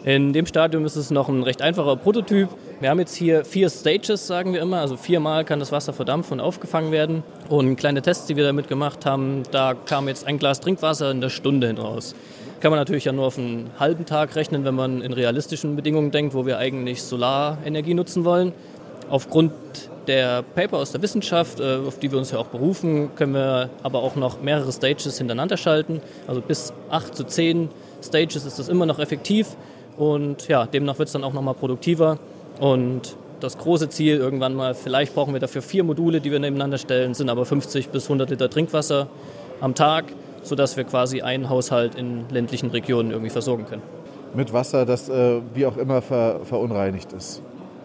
In 0.03 0.31
dem 0.31 0.45
Stadium 0.45 0.85
ist 0.85 0.95
es 0.95 1.11
noch 1.11 1.27
ein 1.27 1.43
recht 1.43 1.61
einfacher 1.61 1.95
Prototyp. 1.95 2.49
Wir 2.79 2.89
haben 2.89 2.99
jetzt 2.99 3.15
hier 3.15 3.43
vier 3.43 3.69
Stages, 3.69 4.27
sagen 4.27 4.53
wir 4.53 4.61
immer. 4.61 4.79
Also 4.79 4.95
viermal 4.95 5.43
kann 5.43 5.59
das 5.59 5.71
Wasser 5.71 5.91
verdampfen 5.91 6.39
und 6.39 6.45
aufgefangen 6.45 6.91
werden. 6.91 7.23
Und 7.49 7.75
kleine 7.75 8.01
Tests, 8.01 8.27
die 8.27 8.35
wir 8.35 8.45
damit 8.45 8.67
gemacht 8.67 9.05
haben, 9.05 9.43
da 9.51 9.73
kam 9.73 10.07
jetzt 10.07 10.25
ein 10.25 10.37
Glas 10.37 10.59
Trinkwasser 10.59 11.11
in 11.11 11.19
der 11.19 11.29
Stunde 11.29 11.67
hinaus. 11.67 12.15
Kann 12.59 12.71
man 12.71 12.79
natürlich 12.79 13.05
ja 13.05 13.11
nur 13.11 13.25
auf 13.25 13.37
einen 13.37 13.69
halben 13.79 14.05
Tag 14.05 14.35
rechnen, 14.35 14.65
wenn 14.65 14.75
man 14.75 15.01
in 15.01 15.13
realistischen 15.13 15.75
Bedingungen 15.75 16.11
denkt, 16.11 16.33
wo 16.33 16.45
wir 16.45 16.57
eigentlich 16.57 17.03
Solarenergie 17.03 17.93
nutzen 17.93 18.23
wollen. 18.23 18.53
Aufgrund 19.09 19.51
der 20.07 20.41
Paper 20.41 20.77
aus 20.77 20.91
der 20.91 21.01
Wissenschaft, 21.01 21.59
äh, 21.59 21.79
auf 21.85 21.99
die 21.99 22.11
wir 22.11 22.17
uns 22.17 22.31
ja 22.31 22.39
auch 22.39 22.47
berufen, 22.47 23.13
können 23.15 23.33
wir 23.33 23.69
aber 23.83 23.99
auch 23.99 24.15
noch 24.15 24.41
mehrere 24.41 24.71
Stages 24.71 25.17
hintereinander 25.17 25.57
schalten. 25.57 26.01
Also 26.27 26.41
bis 26.41 26.71
acht 26.89 27.15
zu 27.15 27.25
zehn 27.25 27.69
Stages 28.01 28.45
ist 28.45 28.57
das 28.57 28.69
immer 28.69 28.85
noch 28.85 28.99
effektiv. 28.99 29.57
Und 29.97 30.47
ja, 30.47 30.65
demnach 30.65 30.99
wird 30.99 31.07
es 31.07 31.13
dann 31.13 31.23
auch 31.23 31.33
nochmal 31.33 31.55
produktiver. 31.55 32.19
Und 32.59 33.17
das 33.39 33.57
große 33.57 33.89
Ziel 33.89 34.17
irgendwann 34.17 34.55
mal, 34.55 34.73
vielleicht 34.73 35.15
brauchen 35.15 35.33
wir 35.33 35.39
dafür 35.39 35.61
vier 35.61 35.83
Module, 35.83 36.21
die 36.21 36.31
wir 36.31 36.39
nebeneinander 36.39 36.77
stellen, 36.77 37.13
sind 37.13 37.29
aber 37.29 37.45
50 37.45 37.89
bis 37.89 38.05
100 38.05 38.29
Liter 38.29 38.49
Trinkwasser 38.49 39.07
am 39.61 39.75
Tag, 39.75 40.05
sodass 40.43 40.77
wir 40.77 40.83
quasi 40.83 41.21
einen 41.21 41.49
Haushalt 41.49 41.95
in 41.95 42.25
ländlichen 42.29 42.69
Regionen 42.69 43.11
irgendwie 43.11 43.29
versorgen 43.29 43.65
können. 43.65 43.81
Mit 44.35 44.53
Wasser, 44.53 44.85
das 44.85 45.09
äh, 45.09 45.41
wie 45.53 45.65
auch 45.65 45.77
immer 45.77 46.01
ver 46.01 46.41
verunreinigt 46.43 47.13
ist. 47.13 47.41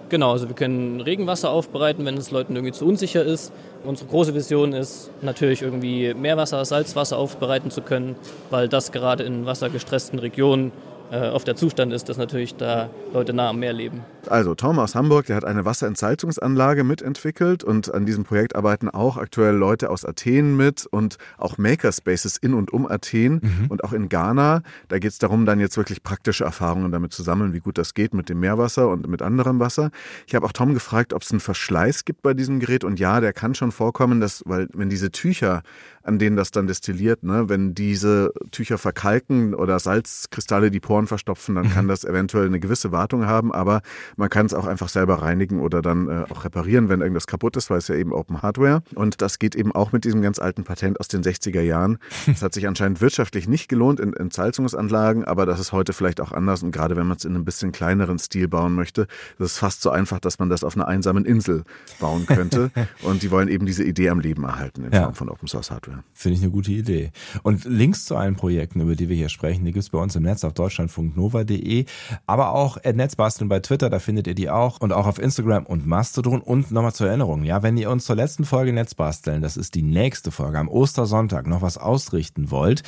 Genau, 0.08 0.32
also 0.32 0.46
wir 0.46 0.54
können 0.54 1.00
Regenwasser 1.00 1.48
aufbereiten, 1.48 2.04
wenn 2.04 2.18
es 2.18 2.30
Leuten 2.30 2.54
irgendwie 2.54 2.72
zu 2.72 2.84
unsicher 2.84 3.24
ist. 3.24 3.50
Unsere 3.82 4.10
große 4.10 4.34
Vision 4.34 4.74
ist 4.74 5.10
natürlich 5.22 5.62
irgendwie 5.62 6.12
Meerwasser, 6.12 6.62
Salzwasser 6.66 7.16
aufbereiten 7.16 7.70
zu 7.70 7.80
können, 7.80 8.16
weil 8.50 8.68
das 8.68 8.92
gerade 8.92 9.22
in 9.22 9.46
wassergestressten 9.46 10.18
Regionen 10.18 10.70
äh, 11.12 11.28
auf 11.28 11.44
der 11.44 11.56
Zustand 11.56 11.92
ist, 11.92 12.08
dass 12.08 12.16
natürlich 12.16 12.54
da 12.56 12.88
Leute 13.12 13.34
nah 13.34 13.50
am 13.50 13.58
Meer 13.58 13.74
leben. 13.74 14.02
Also 14.28 14.54
Tom 14.54 14.78
aus 14.78 14.94
Hamburg, 14.94 15.26
der 15.26 15.36
hat 15.36 15.44
eine 15.44 15.64
Wasserentsalzungsanlage 15.64 16.84
mitentwickelt 16.84 17.64
und 17.64 17.92
an 17.92 18.06
diesem 18.06 18.24
Projekt 18.24 18.54
arbeiten 18.54 18.88
auch 18.88 19.16
aktuell 19.16 19.54
Leute 19.54 19.90
aus 19.90 20.04
Athen 20.04 20.56
mit 20.56 20.86
und 20.86 21.18
auch 21.38 21.58
Makerspaces 21.58 22.36
in 22.36 22.54
und 22.54 22.72
um 22.72 22.86
Athen 22.86 23.40
mhm. 23.42 23.66
und 23.68 23.84
auch 23.84 23.92
in 23.92 24.08
Ghana. 24.08 24.62
Da 24.88 24.98
geht 24.98 25.10
es 25.10 25.18
darum, 25.18 25.44
dann 25.44 25.60
jetzt 25.60 25.76
wirklich 25.76 26.02
praktische 26.02 26.44
Erfahrungen 26.44 26.92
damit 26.92 27.12
zu 27.12 27.22
sammeln, 27.22 27.52
wie 27.52 27.60
gut 27.60 27.78
das 27.78 27.94
geht 27.94 28.14
mit 28.14 28.28
dem 28.28 28.40
Meerwasser 28.40 28.88
und 28.88 29.08
mit 29.08 29.22
anderem 29.22 29.58
Wasser. 29.58 29.90
Ich 30.26 30.34
habe 30.34 30.46
auch 30.46 30.52
Tom 30.52 30.72
gefragt, 30.72 31.12
ob 31.12 31.22
es 31.22 31.30
einen 31.30 31.40
Verschleiß 31.40 32.04
gibt 32.04 32.22
bei 32.22 32.34
diesem 32.34 32.60
Gerät 32.60 32.84
und 32.84 33.00
ja, 33.00 33.20
der 33.20 33.32
kann 33.32 33.54
schon 33.54 33.72
vorkommen, 33.72 34.20
dass, 34.20 34.42
weil 34.46 34.68
wenn 34.72 34.88
diese 34.88 35.10
Tücher 35.10 35.62
an 36.04 36.18
denen 36.18 36.36
das 36.36 36.50
dann 36.50 36.66
destilliert. 36.66 37.22
Ne? 37.22 37.48
Wenn 37.48 37.74
diese 37.74 38.32
Tücher 38.50 38.78
verkalken 38.78 39.54
oder 39.54 39.78
Salzkristalle 39.78 40.70
die 40.70 40.80
Poren 40.80 41.06
verstopfen, 41.06 41.54
dann 41.54 41.70
kann 41.70 41.84
mhm. 41.84 41.90
das 41.90 42.04
eventuell 42.04 42.46
eine 42.46 42.60
gewisse 42.60 42.92
Wartung 42.92 43.26
haben, 43.26 43.52
aber 43.52 43.82
man 44.16 44.28
kann 44.28 44.46
es 44.46 44.54
auch 44.54 44.66
einfach 44.66 44.88
selber 44.88 45.22
reinigen 45.22 45.60
oder 45.60 45.82
dann 45.82 46.08
äh, 46.08 46.24
auch 46.30 46.44
reparieren, 46.44 46.88
wenn 46.88 47.00
irgendwas 47.00 47.26
kaputt 47.26 47.56
ist, 47.56 47.70
weil 47.70 47.78
es 47.78 47.88
ja 47.88 47.94
eben 47.94 48.12
Open 48.12 48.42
Hardware. 48.42 48.82
Und 48.94 49.22
das 49.22 49.38
geht 49.38 49.54
eben 49.54 49.72
auch 49.72 49.92
mit 49.92 50.04
diesem 50.04 50.22
ganz 50.22 50.38
alten 50.38 50.64
Patent 50.64 51.00
aus 51.00 51.08
den 51.08 51.22
60er 51.22 51.60
Jahren. 51.60 51.98
Es 52.26 52.42
hat 52.42 52.54
sich 52.54 52.66
anscheinend 52.66 53.00
wirtschaftlich 53.00 53.48
nicht 53.48 53.68
gelohnt 53.68 54.00
in 54.00 54.14
Entsalzungsanlagen, 54.14 55.24
aber 55.24 55.46
das 55.46 55.60
ist 55.60 55.72
heute 55.72 55.92
vielleicht 55.92 56.20
auch 56.20 56.32
anders. 56.32 56.62
Und 56.62 56.72
gerade 56.72 56.96
wenn 56.96 57.06
man 57.06 57.16
es 57.16 57.24
in 57.24 57.34
einem 57.34 57.44
bisschen 57.44 57.72
kleineren 57.72 58.18
Stil 58.18 58.48
bauen 58.48 58.74
möchte, 58.74 59.06
das 59.38 59.52
ist 59.52 59.58
fast 59.58 59.82
so 59.82 59.90
einfach, 59.90 60.20
dass 60.20 60.38
man 60.38 60.48
das 60.48 60.64
auf 60.64 60.76
einer 60.76 60.88
einsamen 60.88 61.24
Insel 61.24 61.64
bauen 62.00 62.26
könnte. 62.26 62.70
Und 63.02 63.22
die 63.22 63.30
wollen 63.30 63.48
eben 63.48 63.66
diese 63.66 63.84
Idee 63.84 64.10
am 64.10 64.20
Leben 64.20 64.44
erhalten 64.44 64.84
in 64.84 64.92
Form 64.92 65.02
ja. 65.02 65.12
von 65.12 65.28
Open 65.28 65.48
Source 65.48 65.70
Hardware. 65.70 66.04
Finde 66.12 66.36
ich 66.36 66.42
eine 66.42 66.52
gute 66.52 66.72
Idee. 66.72 67.10
Und 67.42 67.64
Links 67.64 68.04
zu 68.04 68.16
allen 68.16 68.36
Projekten, 68.36 68.80
über 68.80 68.94
die 68.94 69.08
wir 69.08 69.16
hier 69.16 69.28
sprechen, 69.28 69.64
die 69.64 69.72
gibt 69.72 69.84
es 69.84 69.90
bei 69.90 69.98
uns 69.98 70.16
im 70.16 70.22
Netz 70.22 70.44
auf 70.44 70.52
deutschlandfunknova.de, 70.52 71.86
aber 72.26 72.52
auch 72.52 72.76
at 72.84 72.96
Netzbasteln 72.96 73.48
bei 73.48 73.60
Twitter, 73.60 73.90
da 73.90 73.98
findet 74.02 74.26
ihr 74.26 74.34
die 74.34 74.50
auch 74.50 74.80
und 74.80 74.92
auch 74.92 75.06
auf 75.06 75.18
Instagram 75.18 75.66
und 75.66 75.86
Mastodon. 75.86 76.40
Und 76.40 76.70
nochmal 76.70 76.92
zur 76.92 77.08
Erinnerung, 77.08 77.44
ja, 77.44 77.62
wenn 77.62 77.76
ihr 77.76 77.90
uns 77.90 78.04
zur 78.04 78.16
letzten 78.16 78.44
Folge 78.44 78.72
Netzbasteln, 78.72 79.42
das 79.42 79.56
ist 79.56 79.74
die 79.74 79.82
nächste 79.82 80.30
Folge 80.30 80.58
am 80.58 80.68
Ostersonntag, 80.68 81.46
noch 81.46 81.62
was 81.62 81.78
ausrichten 81.78 82.50
wollt, 82.50 82.82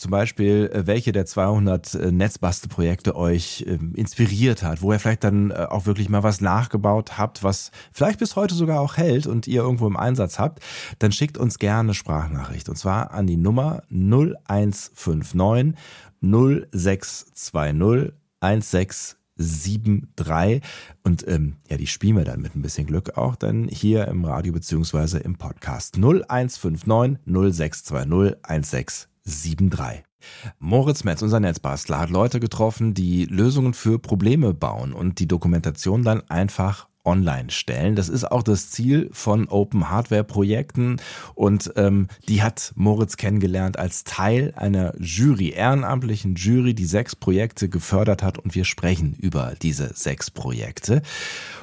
zum 0.00 0.10
Beispiel, 0.10 0.70
äh, 0.72 0.86
welche 0.86 1.12
der 1.12 1.26
200 1.26 1.94
äh, 1.94 2.10
Netzbastelprojekte 2.10 3.14
euch 3.14 3.66
ähm, 3.68 3.92
inspiriert 3.94 4.62
hat, 4.62 4.80
wo 4.80 4.94
ihr 4.94 4.98
vielleicht 4.98 5.24
dann 5.24 5.50
äh, 5.50 5.66
auch 5.68 5.84
wirklich 5.84 6.08
mal 6.08 6.22
was 6.22 6.40
nachgebaut 6.40 7.18
habt, 7.18 7.44
was 7.44 7.70
vielleicht 7.92 8.18
bis 8.18 8.34
heute 8.34 8.54
sogar 8.54 8.80
auch 8.80 8.96
hält 8.96 9.26
und 9.26 9.46
ihr 9.46 9.60
irgendwo 9.60 9.86
im 9.86 9.98
Einsatz 9.98 10.38
habt, 10.38 10.60
dann 11.00 11.12
schickt 11.12 11.36
uns 11.36 11.58
gerne 11.58 11.92
Sprachnachricht 11.92 12.70
und 12.70 12.76
zwar 12.76 13.10
an 13.10 13.26
die 13.26 13.36
Nummer 13.36 13.82
0159 13.90 15.74
0620 16.22 19.19
1673 19.40 20.60
und 21.02 21.26
ähm, 21.26 21.56
ja, 21.68 21.76
die 21.76 21.86
spielen 21.86 22.16
wir 22.16 22.24
dann 22.24 22.40
mit 22.40 22.54
ein 22.54 22.62
bisschen 22.62 22.86
Glück 22.86 23.16
auch 23.16 23.36
dann 23.36 23.68
hier 23.68 24.06
im 24.08 24.24
Radio 24.24 24.52
beziehungsweise 24.52 25.18
im 25.18 25.36
Podcast 25.36 25.96
0159 25.96 27.18
0620 27.26 28.36
1673. 28.42 29.10
73. 29.24 30.04
Moritz 30.58 31.04
Metz, 31.04 31.22
unser 31.22 31.40
Netzbastler, 31.40 31.98
hat 31.98 32.10
Leute 32.10 32.40
getroffen, 32.40 32.94
die 32.94 33.24
Lösungen 33.24 33.72
für 33.72 33.98
Probleme 33.98 34.52
bauen 34.52 34.92
und 34.92 35.18
die 35.18 35.28
Dokumentation 35.28 36.02
dann 36.02 36.22
einfach 36.28 36.89
online 37.04 37.50
stellen. 37.50 37.96
Das 37.96 38.08
ist 38.08 38.30
auch 38.30 38.42
das 38.42 38.70
Ziel 38.70 39.08
von 39.12 39.48
Open 39.48 39.90
Hardware 39.90 40.24
Projekten 40.24 40.96
und 41.34 41.72
ähm, 41.76 42.08
die 42.28 42.42
hat 42.42 42.72
Moritz 42.74 43.16
kennengelernt 43.16 43.78
als 43.78 44.04
Teil 44.04 44.52
einer 44.56 44.94
Jury, 44.98 45.50
ehrenamtlichen 45.50 46.34
Jury, 46.34 46.74
die 46.74 46.84
sechs 46.84 47.16
Projekte 47.16 47.68
gefördert 47.68 48.22
hat 48.22 48.38
und 48.38 48.54
wir 48.54 48.64
sprechen 48.64 49.14
über 49.18 49.54
diese 49.62 49.94
sechs 49.94 50.30
Projekte, 50.30 51.02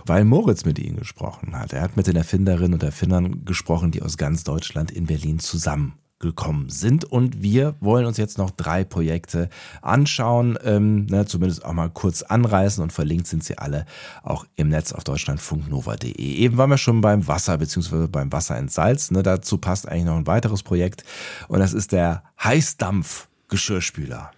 weil 0.05 0.25
Moritz 0.25 0.65
mit 0.65 0.79
ihnen 0.79 0.97
gesprochen 0.97 1.57
hat. 1.57 1.73
Er 1.73 1.81
hat 1.81 1.97
mit 1.97 2.07
den 2.07 2.15
Erfinderinnen 2.15 2.73
und 2.73 2.83
Erfindern 2.83 3.45
gesprochen, 3.45 3.91
die 3.91 4.01
aus 4.01 4.17
ganz 4.17 4.43
Deutschland 4.43 4.91
in 4.91 5.05
Berlin 5.05 5.39
zusammen 5.39 5.93
gekommen 6.19 6.69
sind. 6.69 7.05
Und 7.05 7.41
wir 7.41 7.75
wollen 7.79 8.05
uns 8.05 8.17
jetzt 8.17 8.37
noch 8.37 8.49
drei 8.51 8.83
Projekte 8.83 9.49
anschauen, 9.81 10.57
ähm, 10.63 11.05
ne, 11.05 11.25
zumindest 11.25 11.63
auch 11.63 11.73
mal 11.73 11.89
kurz 11.89 12.23
anreißen 12.23 12.81
und 12.81 12.91
verlinkt 12.91 13.27
sind 13.27 13.43
sie 13.43 13.57
alle 13.57 13.85
auch 14.23 14.45
im 14.55 14.69
Netz 14.69 14.93
auf 14.93 15.03
deutschlandfunknova.de. 15.03 16.13
Eben 16.13 16.57
waren 16.57 16.69
wir 16.69 16.77
schon 16.77 17.01
beim 17.01 17.27
Wasser 17.27 17.57
beziehungsweise 17.57 18.07
beim 18.07 18.31
Wasser 18.31 18.57
in 18.57 18.67
Salz. 18.67 19.11
Ne, 19.11 19.21
dazu 19.21 19.57
passt 19.57 19.87
eigentlich 19.87 20.05
noch 20.05 20.17
ein 20.17 20.27
weiteres 20.27 20.63
Projekt 20.63 21.03
und 21.47 21.59
das 21.59 21.73
ist 21.73 21.91
der 21.91 22.23
Heißdampf-Geschirrspüler. 22.43 24.31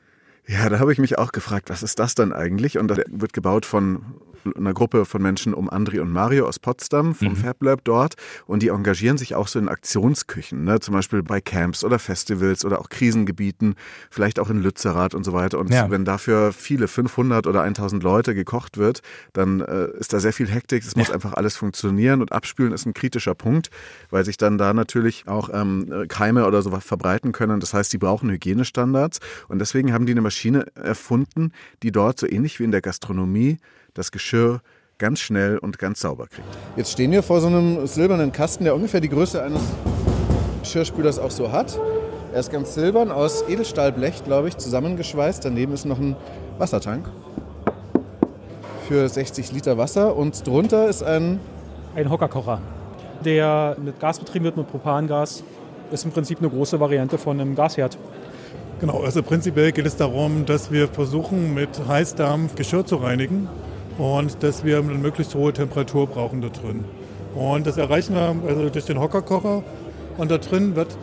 Ja, 0.48 0.68
da 0.68 0.80
habe 0.80 0.92
ich 0.92 0.98
mich 0.98 1.20
auch 1.20 1.32
gefragt, 1.32 1.70
was 1.70 1.84
ist 1.84 2.00
das 2.00 2.16
dann 2.16 2.34
eigentlich? 2.34 2.80
Und 2.80 2.88
das 2.88 3.00
wird 3.08 3.34
gebaut 3.34 3.68
von 3.68 4.04
einer 4.56 4.74
Gruppe 4.74 5.06
von 5.06 5.22
Menschen 5.22 5.54
um 5.54 5.70
Andri 5.70 6.00
und 6.00 6.12
Mario 6.12 6.48
aus 6.48 6.60
Potsdam 6.60 7.16
vom 7.16 7.30
mhm. 7.30 7.36
Fab 7.36 7.62
Lab 7.62 7.82
dort 7.84 8.16
und 8.46 8.64
die 8.64 8.70
engagieren 8.70 9.18
sich 9.18 9.36
auch 9.36 9.48
so 9.48 9.60
in 9.60 9.70
Aktionsküchen, 9.70 10.64
ne? 10.64 10.80
zum 10.80 10.94
Beispiel 10.94 11.24
bei 11.24 11.42
Camps 11.42 11.84
oder 11.84 12.00
Festivals 12.00 12.66
oder 12.66 12.80
auch 12.80 12.90
Krisengebieten, 12.90 13.76
vielleicht 14.10 14.40
auch 14.40 14.50
in 14.50 14.62
Lützerath 14.62 15.14
und 15.14 15.24
so 15.24 15.34
weiter. 15.34 15.60
Und 15.60 15.72
ja. 15.72 15.90
wenn 15.90 16.06
dafür 16.06 16.54
viele 16.54 16.88
500 16.88 17.48
oder 17.48 17.64
1000 17.64 18.04
Leute 18.04 18.36
gekocht 18.36 18.78
wird, 18.78 19.02
dann 19.34 19.62
äh, 19.62 19.88
ist 19.98 20.14
da 20.14 20.20
sehr 20.20 20.34
viel 20.34 20.48
Hektik. 20.48 20.84
Es 20.84 20.96
muss 20.96 21.12
einfach 21.12 21.34
alles 21.34 21.56
funktionieren 21.56 22.22
und 22.22 22.32
abspülen 22.32 22.74
ist 22.74 22.86
ein 22.86 22.94
kritischer 22.94 23.36
Punkt, 23.36 23.70
weil 24.10 24.26
sich 24.26 24.38
dann 24.38 24.58
da 24.58 24.74
natürlich 24.74 25.28
auch 25.28 25.50
ähm, 25.54 26.06
Keime 26.08 26.46
oder 26.46 26.62
sowas 26.62 26.84
verbreiten 26.84 27.32
können. 27.32 27.60
Das 27.60 27.74
heißt, 27.74 27.92
die 27.94 27.98
brauchen 27.98 28.30
Hygienestandards 28.30 29.20
und 29.48 29.60
deswegen 29.60 29.94
haben 29.94 30.06
die 30.06 30.14
eine 30.14 30.22
Maschine 30.22 30.66
erfunden, 30.76 31.52
die 31.84 31.92
dort 31.92 32.20
so 32.20 32.28
ähnlich 32.28 32.60
wie 32.60 32.64
in 32.64 32.72
der 32.72 32.82
Gastronomie 32.82 33.58
das 34.00 34.12
Geschirr 34.12 34.62
ganz 34.98 35.20
schnell 35.20 35.58
und 35.58 35.78
ganz 35.78 36.02
sauber 36.02 36.28
kriegt. 36.28 36.48
Jetzt 36.76 36.92
stehen 36.92 37.12
wir 37.12 37.22
vor 37.22 37.42
so 37.42 37.48
einem 37.48 37.86
silbernen 37.86 38.32
Kasten, 38.32 38.64
der 38.64 38.76
ungefähr 38.76 39.02
die 39.02 39.10
Größe 39.10 39.42
eines 39.44 39.62
Geschirrspülers 40.62 41.20
auch 41.20 41.32
so 41.32 41.52
hat. 41.52 41.80
Er 42.34 42.40
ist 42.40 42.52
ganz 42.52 42.74
silbern, 42.74 43.12
aus 43.12 43.44
Edelstahlblech, 43.48 44.24
glaube 44.24 44.50
ich, 44.50 44.58
zusammengeschweißt. 44.58 45.44
Daneben 45.44 45.74
ist 45.74 45.86
noch 45.86 46.00
ein 46.00 46.16
Wassertank 46.58 47.10
für 48.88 49.08
60 49.08 49.52
Liter 49.52 49.78
Wasser 49.78 50.16
und 50.16 50.46
drunter 50.48 50.90
ist 50.90 51.04
ein... 51.04 51.40
Ein 51.96 52.10
Hockerkocher, 52.10 52.62
der 53.24 53.78
mit 53.84 54.00
Gas 54.00 54.20
betrieben 54.20 54.46
wird, 54.46 54.58
mit 54.58 54.68
Propangas. 54.70 55.44
Ist 55.92 56.06
im 56.06 56.12
Prinzip 56.12 56.40
eine 56.40 56.50
große 56.50 56.80
Variante 56.80 57.18
von 57.18 57.40
einem 57.40 57.56
Gasherd. 57.56 57.98
Genau, 58.80 59.02
also 59.02 59.22
prinzipiell 59.24 59.72
geht 59.72 59.86
es 59.86 59.96
darum, 59.96 60.46
dass 60.46 60.72
wir 60.72 60.88
versuchen, 60.88 61.54
mit 61.54 61.70
Heißdampf 61.88 62.56
Geschirr 62.56 62.86
zu 62.86 62.96
reinigen 62.98 63.48
und 64.00 64.42
dass 64.42 64.64
wir 64.64 64.80
eine 64.80 64.94
möglichst 64.94 65.36
hohe 65.36 65.54
Temperatur 65.54 66.08
brauchen 66.08 66.42
da 66.42 66.48
drin. 66.48 66.86
Und 67.36 67.68
das 67.68 67.78
erreichen 67.78 68.16
wir 68.16 68.34
also 68.48 68.70
durch 68.70 68.86
den 68.86 69.00
Hockerkocher 69.00 69.62
und 70.18 70.32
da 70.32 70.38
drin 70.38 70.76
wird 70.76 70.98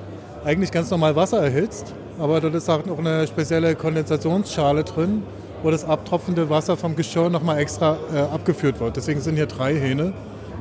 eigentlich 0.45 0.73
ganz 0.73 0.91
normal 0.91 1.15
Wasser 1.15 1.41
erhitzt, 1.41 1.95
aber 2.19 2.41
dort 2.41 2.55
ist 2.55 2.69
auch 2.69 2.85
noch 2.87 2.99
eine 2.99 3.27
spezielle 3.27 3.75
Kondensationsschale 3.77 4.83
drin, 4.83 5.23
wo 5.63 5.71
das 5.71 5.85
abtropfende 5.85 6.49
Wasser 6.49 6.77
vom 6.77 6.97
Geschirr 6.97 7.29
nochmal 7.29 7.59
extra 7.59 7.99
äh, 8.15 8.19
abgeführt 8.19 8.81
wird. 8.81 8.97
Deswegen 8.97 9.21
sind 9.21 9.37
hier 9.37 9.47
drei 9.47 9.75
Hähne. 9.75 10.13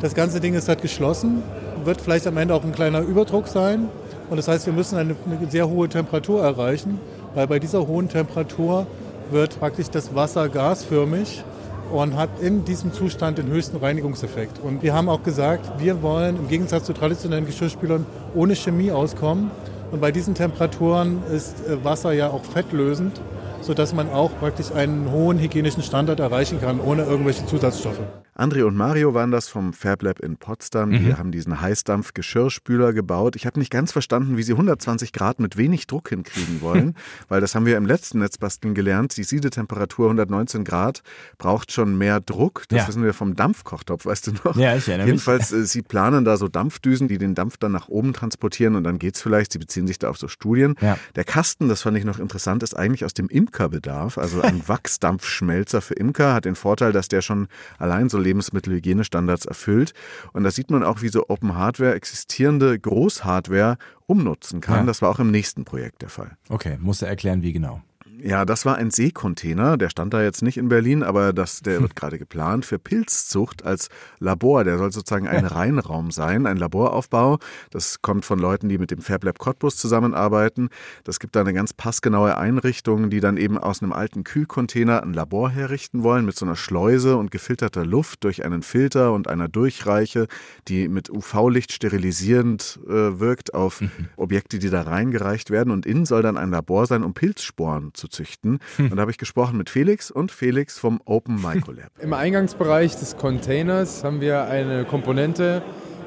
Das 0.02 0.13
ganze 0.13 0.41
Ding 0.41 0.56
ist 0.56 0.67
halt 0.67 0.82
geschlossen, 0.82 1.41
wird 1.86 2.02
vielleicht 2.02 2.28
am 2.28 2.38
Ende 2.38 2.54
auch 2.54 2.63
ein 2.63 2.74
kleiner 2.74 3.00
Überdruck 3.00 3.48
sein. 3.48 3.88
Und 4.30 4.38
das 4.38 4.48
heißt, 4.48 4.65
wir 4.65 4.74
müssen 4.74 4.98
eine, 4.98 5.15
eine 5.26 5.50
sehr 5.50 5.69
hohe 5.69 5.88
Temperatur 5.88 6.43
erreichen, 6.43 7.00
weil 7.34 7.48
bei 7.48 7.60
dieser 7.60 7.88
hohen 7.88 8.10
Temperatur 8.10 8.88
wird 9.32 9.58
praktisch 9.60 9.89
das 9.89 10.13
Wasser 10.15 10.50
gasförmig 10.50 11.43
und 11.91 12.15
hat 12.15 12.30
in 12.41 12.65
diesem 12.65 12.93
Zustand 12.93 13.38
den 13.38 13.48
höchsten 13.48 13.78
Reinigungseffekt. 13.78 14.60
Und 14.60 14.84
wir 14.84 14.93
haben 14.93 15.10
auch 15.10 15.24
gesagt, 15.24 15.80
wir 15.80 16.02
wollen 16.02 16.38
im 16.38 16.48
Gegensatz 16.48 16.86
zu 16.86 16.93
traditionellen 16.93 17.45
Geschirrspülern 17.45 18.06
ohne 18.34 18.56
Chemie 18.56 18.91
auskommen. 18.91 19.52
Und 19.91 20.02
bei 20.02 20.12
diesen 20.12 20.34
Temperaturen 20.36 21.21
ist 21.32 21.65
äh, 21.67 21.84
Wasser 21.84 22.12
ja 22.12 22.30
auch 22.30 22.43
fettlösend, 22.43 23.21
sodass 23.62 23.93
man 23.93 24.10
auch 24.12 24.32
praktisch 24.39 24.71
einen 24.71 25.12
hohen 25.12 25.39
hygienischen 25.39 25.84
Standard 25.84 26.19
erreichen 26.19 26.60
kann, 26.60 26.80
ohne 26.80 27.04
irgendwelche 27.04 27.45
Zusatzstoffe. 27.45 28.02
André 28.38 28.63
und 28.65 28.76
Mario 28.76 29.13
waren 29.13 29.32
das 29.32 29.48
vom 29.48 29.71
Fab 29.71 30.04
Lab 30.04 30.19
in 30.19 30.36
Potsdam. 30.36 30.91
Die 30.91 31.00
mhm. 31.00 31.17
haben 31.17 31.32
diesen 31.32 31.62
Heißdampf-Geschirrspüler 31.62 32.91
gebaut. 32.91 33.38
Ich 33.38 33.45
habe 33.45 33.58
nicht 33.58 33.71
ganz 33.71 33.93
verstanden, 33.93 34.36
wie 34.36 34.43
sie 34.43 34.52
120 34.52 35.13
Grad 35.13 35.39
mit 35.39 35.56
wenig 35.56 35.88
Druck 35.88 36.10
hinkriegen 36.10 36.60
wollen, 36.60 36.98
weil 37.30 37.39
das 37.39 37.56
haben 37.56 37.65
wir 37.65 37.78
im 37.78 37.86
letzten 37.86 38.19
Netzbasteln 38.19 38.76
gelernt. 38.76 39.15
Die 39.15 39.24
Siedetemperatur 39.24 40.08
119 40.08 40.65
Grad 40.65 41.02
braucht 41.38 41.71
schon 41.71 41.98
mehr 41.98 42.19
Druck. 42.19 42.63
Das 42.67 42.80
ja. 42.80 42.88
wissen 42.89 43.04
wir 43.06 43.13
vom 43.13 43.38
Dampfkochtopf, 43.38 44.06
weißt 44.06 44.28
du 44.28 44.32
noch? 44.43 44.58
Ja, 44.58 44.76
ich 44.76 44.89
erinnere 44.89 45.08
Jedenfalls, 45.08 45.52
mich. 45.52 45.62
Äh, 45.62 45.65
sie 45.65 45.82
planen 45.82 46.26
da 46.26 46.36
so 46.36 46.50
Dampfdüsen, 46.50 47.08
die 47.08 47.17
den 47.17 47.36
Dampf 47.36 47.56
dann 47.56 47.71
nach 47.71 47.88
oben 47.88 48.12
transportieren 48.12 48.76
und 48.76 48.84
dann 48.84 49.00
geht's 49.00 49.21
vielleicht. 49.21 49.54
Sie 49.54 49.60
beziehen 49.60 49.88
sich 49.88 49.98
da 49.98 50.10
auf 50.10 50.17
so 50.17 50.28
Studien. 50.28 50.76
Ja. 50.82 50.98
Der 51.15 51.24
Kasten, 51.24 51.69
das 51.69 51.84
fand 51.84 51.98
ich 51.98 52.04
noch 52.04 52.19
interessant, 52.19 52.63
ist 52.63 52.76
eigentlich 52.76 53.06
aus 53.06 53.13
dem 53.13 53.30
Imkerbedarf. 53.30 54.17
Also 54.17 54.41
ein 54.41 54.62
Wachsdampfschmelzer 54.67 55.80
für 55.80 55.93
Imker 55.93 56.34
hat 56.34 56.43
den 56.43 56.56
Vorteil, 56.56 56.91
dass 56.91 57.08
der 57.08 57.21
schon 57.21 57.48
allein 57.80 58.10
so 58.10 58.24
Lebensmittelhygienestandards 58.25 59.45
erfüllt. 59.45 59.93
Und 60.33 60.43
da 60.43 60.51
sieht 60.51 60.69
man 60.69 60.83
auch, 60.83 61.01
wie 61.01 61.09
so 61.09 61.25
Open 61.29 61.55
Hardware 61.55 61.93
existierende 61.93 62.77
Großhardware 62.77 63.77
umnutzen 64.05 64.59
kann. 64.59 64.79
Ja. 64.79 64.83
Das 64.83 65.01
war 65.01 65.09
auch 65.09 65.19
im 65.19 65.31
nächsten 65.31 65.63
Projekt 65.63 66.01
der 66.01 66.09
Fall. 66.09 66.38
Okay, 66.49 66.77
musst 66.79 67.01
du 67.01 67.05
erklären, 67.05 67.41
wie 67.41 67.53
genau. 67.53 67.81
Ja, 68.21 68.45
das 68.45 68.65
war 68.65 68.75
ein 68.75 68.91
Seekontainer. 68.91 69.78
Der 69.78 69.89
stand 69.89 70.13
da 70.13 70.21
jetzt 70.21 70.41
nicht 70.41 70.58
in 70.58 70.69
Berlin, 70.69 71.04
aber 71.04 71.34
das, 71.34 71.62
der 71.62 71.82
wird 71.82 71.95
gerade 71.95 72.17
geplant 72.17 72.65
für 72.65 72.80
Pilzzucht 72.80 73.65
als 73.65 73.89
Labor. 74.19 74.63
Der 74.63 74.78
soll 74.78 74.91
sozusagen 74.91 75.28
ein 75.28 75.45
Reinraum 75.45 76.12
sein, 76.12 76.45
ein 76.45 76.58
Laboraufbau. 76.58 77.39
Das 77.71 78.01
kommt 78.01 78.25
von 78.25 78.39
Leuten, 78.39 78.69
die 78.69 78.78
mit 78.78 78.91
dem 78.91 79.01
FabLab 79.01 79.39
Cottbus 79.39 79.78
zusammenarbeiten. 79.78 80.69
Das 81.04 81.19
gibt 81.19 81.36
da 81.36 81.41
eine 81.41 81.54
ganz 81.54 81.73
passgenaue 81.73 82.38
Einrichtung, 82.38 83.10
die 83.10 83.19
dann 83.19 83.38
eben 83.38 83.58
aus 83.58 83.82
einem 83.82 83.93
alten 83.93 84.23
Kühlcontainer 84.23 85.04
ein 85.04 85.13
Labor 85.13 85.49
herrichten 85.49 86.04
wollen 86.04 86.25
mit 86.25 86.38
so 86.38 86.45
einer 86.45 86.56
Schleuse 86.56 87.17
und 87.17 87.32
gefilterter 87.32 87.86
Luft 87.86 88.23
durch 88.23 88.45
einen 88.45 88.63
Filter 88.63 89.13
und 89.13 89.28
einer 89.28 89.47
Durchreiche, 89.47 90.28
die 90.67 90.88
mit 90.88 91.10
UV-Licht 91.10 91.71
sterilisierend 91.71 92.80
äh, 92.88 93.19
wirkt 93.19 93.54
auf 93.54 93.82
mhm. 93.82 93.91
Objekte, 94.15 94.60
die 94.60 94.69
da 94.69 94.84
reingereicht 94.84 95.49
werden. 95.49 95.71
Und 95.71 95.86
innen 95.86 96.06
soll 96.06 96.21
dann 96.21 96.38
ein 96.38 96.51
Labor 96.51 96.86
sein, 96.86 97.04
um 97.04 97.13
Pilzsporen 97.13 97.93
zu 97.93 98.05
züchten. 98.08 98.60
Hm. 98.78 98.91
Und 98.91 98.98
da 98.98 99.02
habe 99.02 99.12
ich 99.12 99.18
gesprochen 99.18 99.58
mit 99.58 99.70
Felix 99.70 100.12
und 100.12 100.32
Felix 100.32 100.78
vom 100.78 101.02
Open 101.06 101.41
Microlab. 101.41 101.91
Im 102.02 102.13
Eingangsbereich 102.13 102.96
des 102.96 103.18
Containers 103.18 104.04
haben 104.04 104.22
wir 104.22 104.46
eine 104.46 104.86
Komponente 104.86 105.62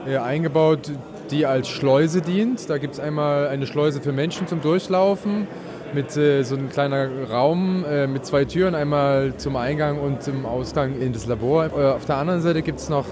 äh, 0.07 0.17
eingebaut, 0.17 0.93
die 1.31 1.47
als 1.47 1.69
Schleuse 1.69 2.23
dient. 2.23 2.71
Da 2.71 2.79
gibt 2.79 2.95
es 2.95 3.01
einmal 3.01 3.49
eine 3.49 3.67
Schleuse 3.67 4.01
für 4.01 4.13
Menschen 4.13 4.47
zum 4.47 4.61
Durchlaufen 4.61 5.47
mit 5.95 6.17
äh, 6.17 6.43
so 6.43 6.57
einem 6.57 6.69
kleinen 6.69 7.25
Raum 7.25 7.85
äh, 7.85 8.07
mit 8.07 8.25
zwei 8.27 8.45
Türen, 8.45 8.75
einmal 8.75 9.37
zum 9.37 9.57
Eingang 9.57 9.99
und 9.99 10.23
zum 10.23 10.47
Ausgang 10.47 11.01
in 11.01 11.13
das 11.13 11.27
Labor. 11.27 11.67
Äh, 11.67 11.93
auf 11.93 12.05
der 12.05 12.17
anderen 12.17 12.41
Seite 12.41 12.63
gibt 12.63 12.79
es 12.81 12.89
noch 12.89 13.07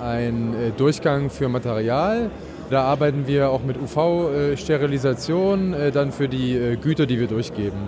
einen 0.00 0.54
äh, 0.54 0.70
Durchgang 0.76 1.30
für 1.30 1.48
Material. 1.48 2.30
Da 2.70 2.82
arbeiten 2.84 3.26
wir 3.26 3.50
auch 3.50 3.62
mit 3.62 3.76
UV-Sterilisation 3.80 5.72
äh, 5.72 5.90
dann 5.90 6.12
für 6.12 6.28
die 6.28 6.76
Güter, 6.80 7.06
die 7.06 7.18
wir 7.18 7.26
durchgeben. 7.26 7.78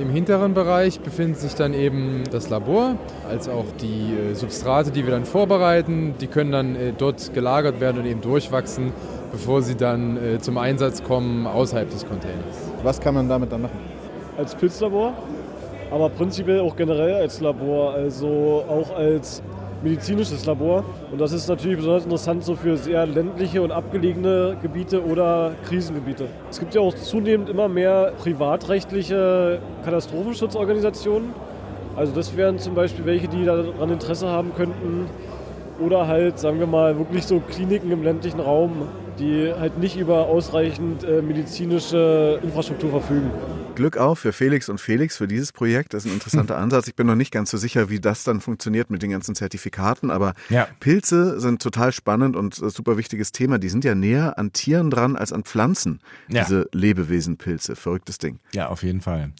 Im 0.00 0.08
hinteren 0.08 0.54
Bereich 0.54 1.00
befindet 1.00 1.38
sich 1.38 1.54
dann 1.54 1.74
eben 1.74 2.24
das 2.30 2.48
Labor, 2.48 2.96
als 3.28 3.46
auch 3.48 3.66
die 3.80 4.14
äh, 4.14 4.34
Substrate, 4.34 4.90
die 4.90 5.04
wir 5.04 5.12
dann 5.12 5.26
vorbereiten. 5.26 6.14
Die 6.18 6.28
können 6.28 6.50
dann 6.50 6.76
äh, 6.76 6.92
dort 6.96 7.34
gelagert 7.34 7.78
werden 7.78 8.00
und 8.00 8.06
eben 8.06 8.22
durchwachsen, 8.22 8.92
bevor 9.32 9.60
sie 9.60 9.74
dann 9.74 10.16
äh, 10.16 10.38
zum 10.38 10.56
Einsatz 10.56 11.02
kommen 11.02 11.46
außerhalb 11.46 11.90
des 11.90 12.06
Containers. 12.06 12.72
Was 12.82 13.00
kann 13.00 13.14
man 13.14 13.28
damit 13.28 13.52
dann 13.52 13.62
machen? 13.62 13.78
Als 14.38 14.54
Pilzlabor, 14.54 15.12
aber 15.90 16.08
prinzipiell 16.08 16.60
auch 16.60 16.74
generell 16.74 17.16
als 17.16 17.40
Labor, 17.42 17.92
also 17.92 18.64
auch 18.66 18.96
als 18.96 19.42
medizinisches 19.82 20.46
Labor. 20.46 20.84
Und 21.10 21.20
das 21.20 21.32
ist 21.32 21.48
natürlich 21.48 21.76
besonders 21.76 22.04
interessant 22.04 22.44
so 22.44 22.54
für 22.54 22.76
sehr 22.76 23.06
ländliche 23.06 23.62
und 23.62 23.72
abgelegene 23.72 24.56
Gebiete 24.62 25.04
oder 25.04 25.52
Krisengebiete. 25.64 26.26
Es 26.50 26.58
gibt 26.58 26.74
ja 26.74 26.80
auch 26.80 26.94
zunehmend 26.94 27.48
immer 27.48 27.68
mehr 27.68 28.12
privatrechtliche 28.18 29.60
Katastrophenschutzorganisationen. 29.84 31.30
Also 31.96 32.14
das 32.14 32.36
wären 32.36 32.58
zum 32.58 32.74
Beispiel 32.74 33.04
welche, 33.04 33.28
die 33.28 33.44
daran 33.44 33.90
Interesse 33.90 34.28
haben 34.28 34.52
könnten. 34.54 35.06
Oder 35.80 36.06
halt, 36.06 36.38
sagen 36.38 36.58
wir 36.58 36.66
mal, 36.66 36.96
wirklich 36.98 37.26
so 37.26 37.40
Kliniken 37.40 37.90
im 37.90 38.02
ländlichen 38.02 38.40
Raum, 38.40 38.88
die 39.18 39.52
halt 39.52 39.78
nicht 39.78 39.98
über 39.98 40.26
ausreichend 40.26 41.04
äh, 41.04 41.22
medizinische 41.22 42.38
Infrastruktur 42.42 42.90
verfügen. 42.90 43.30
Glück 43.74 43.96
auf 43.96 44.18
für 44.18 44.32
Felix 44.32 44.68
und 44.68 44.80
Felix 44.80 45.16
für 45.16 45.26
dieses 45.26 45.52
Projekt. 45.52 45.94
Das 45.94 46.04
ist 46.04 46.10
ein 46.10 46.14
interessanter 46.14 46.58
Ansatz. 46.58 46.88
Ich 46.88 46.94
bin 46.94 47.06
noch 47.06 47.14
nicht 47.14 47.30
ganz 47.32 47.50
so 47.50 47.56
sicher, 47.56 47.88
wie 47.88 48.00
das 48.00 48.24
dann 48.24 48.40
funktioniert 48.40 48.90
mit 48.90 49.02
den 49.02 49.10
ganzen 49.10 49.34
Zertifikaten, 49.34 50.10
aber 50.10 50.34
Ja. 50.50 50.68
Pilze 50.80 51.40
sind 51.40 51.62
total 51.62 51.92
spannend 51.92 52.36
und 52.36 52.60
äh, 52.60 52.70
super 52.70 52.96
wichtiges 52.96 53.32
Thema. 53.32 53.58
Die 53.58 53.68
sind 53.68 53.84
ja 53.84 53.94
näher 53.94 54.38
an 54.38 54.52
Tieren 54.52 54.90
dran 54.90 55.16
als 55.16 55.32
an 55.32 55.44
Pflanzen. 55.44 56.00
Ja. 56.28 56.44
Diese 56.44 56.68
Lebewesenpilze. 56.72 57.76
Verrücktes 57.76 58.18
Ding. 58.18 58.38
Ja, 58.54 58.68
auf 58.68 58.82
jeden 58.82 59.00
Fall. 59.00 59.32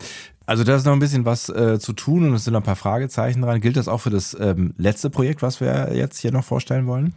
Also 0.46 0.64
da 0.64 0.76
ist 0.76 0.86
noch 0.86 0.92
ein 0.92 0.98
bisschen 0.98 1.24
was 1.24 1.48
äh, 1.48 1.78
zu 1.78 1.92
tun 1.92 2.28
und 2.28 2.34
es 2.34 2.44
sind 2.44 2.52
noch 2.54 2.60
ein 2.60 2.64
paar 2.64 2.76
Fragezeichen 2.76 3.42
dran. 3.42 3.60
Gilt 3.60 3.76
das 3.76 3.86
auch 3.88 3.98
für 4.00 4.10
das 4.10 4.36
ähm, 4.40 4.74
letzte 4.76 5.10
Projekt, 5.10 5.42
was 5.42 5.60
wir 5.60 5.94
jetzt 5.94 6.18
hier 6.18 6.32
noch 6.32 6.44
vorstellen 6.44 6.86
wollen? 6.86 7.14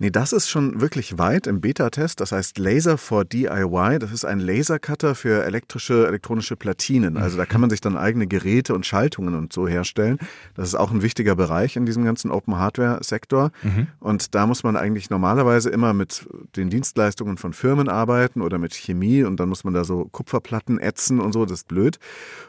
Nee, 0.00 0.10
das 0.10 0.32
ist 0.32 0.48
schon 0.48 0.80
wirklich 0.80 1.18
weit 1.18 1.48
im 1.48 1.60
Beta-Test. 1.60 2.20
Das 2.20 2.30
heißt 2.30 2.56
Laser 2.58 2.98
for 2.98 3.24
DIY. 3.24 3.98
Das 3.98 4.12
ist 4.12 4.24
ein 4.24 4.38
Lasercutter 4.38 5.16
für 5.16 5.44
elektrische, 5.44 6.06
elektronische 6.06 6.54
Platinen. 6.54 7.16
Also 7.16 7.36
da 7.36 7.46
kann 7.46 7.60
man 7.60 7.68
sich 7.68 7.80
dann 7.80 7.96
eigene 7.96 8.28
Geräte 8.28 8.74
und 8.74 8.86
Schaltungen 8.86 9.34
und 9.34 9.52
so 9.52 9.66
herstellen. 9.66 10.18
Das 10.54 10.68
ist 10.68 10.76
auch 10.76 10.92
ein 10.92 11.02
wichtiger 11.02 11.34
Bereich 11.34 11.74
in 11.74 11.84
diesem 11.84 12.04
ganzen 12.04 12.30
Open-Hardware-Sektor. 12.30 13.50
Und 13.98 14.34
da 14.36 14.46
muss 14.46 14.62
man 14.62 14.76
eigentlich 14.76 15.10
normalerweise 15.10 15.68
immer 15.70 15.92
mit 15.94 16.28
den 16.54 16.70
Dienstleistungen 16.70 17.36
von 17.36 17.52
Firmen 17.52 17.88
arbeiten 17.88 18.40
oder 18.40 18.58
mit 18.58 18.74
Chemie 18.74 19.24
und 19.24 19.40
dann 19.40 19.48
muss 19.48 19.64
man 19.64 19.74
da 19.74 19.82
so 19.82 20.04
Kupferplatten 20.04 20.78
ätzen 20.78 21.18
und 21.18 21.32
so. 21.32 21.44
Das 21.44 21.60
ist 21.60 21.68
blöd. 21.68 21.98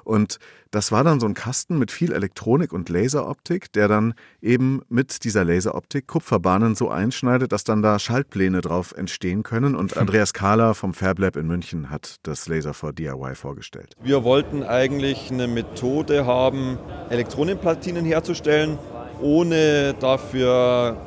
Und 0.03 0.37
das 0.71 0.91
war 0.91 1.03
dann 1.03 1.19
so 1.19 1.25
ein 1.25 1.33
Kasten 1.33 1.79
mit 1.79 1.91
viel 1.91 2.11
Elektronik 2.11 2.73
und 2.73 2.89
Laseroptik, 2.89 3.71
der 3.73 3.87
dann 3.87 4.13
eben 4.41 4.81
mit 4.89 5.23
dieser 5.23 5.43
Laseroptik 5.43 6.07
Kupferbahnen 6.07 6.75
so 6.75 6.89
einschneidet, 6.89 7.51
dass 7.51 7.63
dann 7.63 7.81
da 7.81 7.97
Schaltpläne 7.97 8.61
drauf 8.61 8.93
entstehen 8.95 9.43
können. 9.43 9.75
Und 9.75 9.97
Andreas 9.97 10.33
Kahler 10.33 10.75
vom 10.75 10.93
Fab 10.93 11.19
Lab 11.19 11.35
in 11.35 11.47
München 11.47 11.89
hat 11.89 12.17
das 12.23 12.47
Laser 12.47 12.73
for 12.73 12.93
DIY 12.93 13.35
vorgestellt. 13.35 13.95
Wir 14.01 14.23
wollten 14.23 14.63
eigentlich 14.63 15.31
eine 15.31 15.47
Methode 15.47 16.25
haben, 16.25 16.77
Elektronenplatinen 17.09 18.05
herzustellen, 18.05 18.77
ohne 19.21 19.95
dafür 19.99 20.97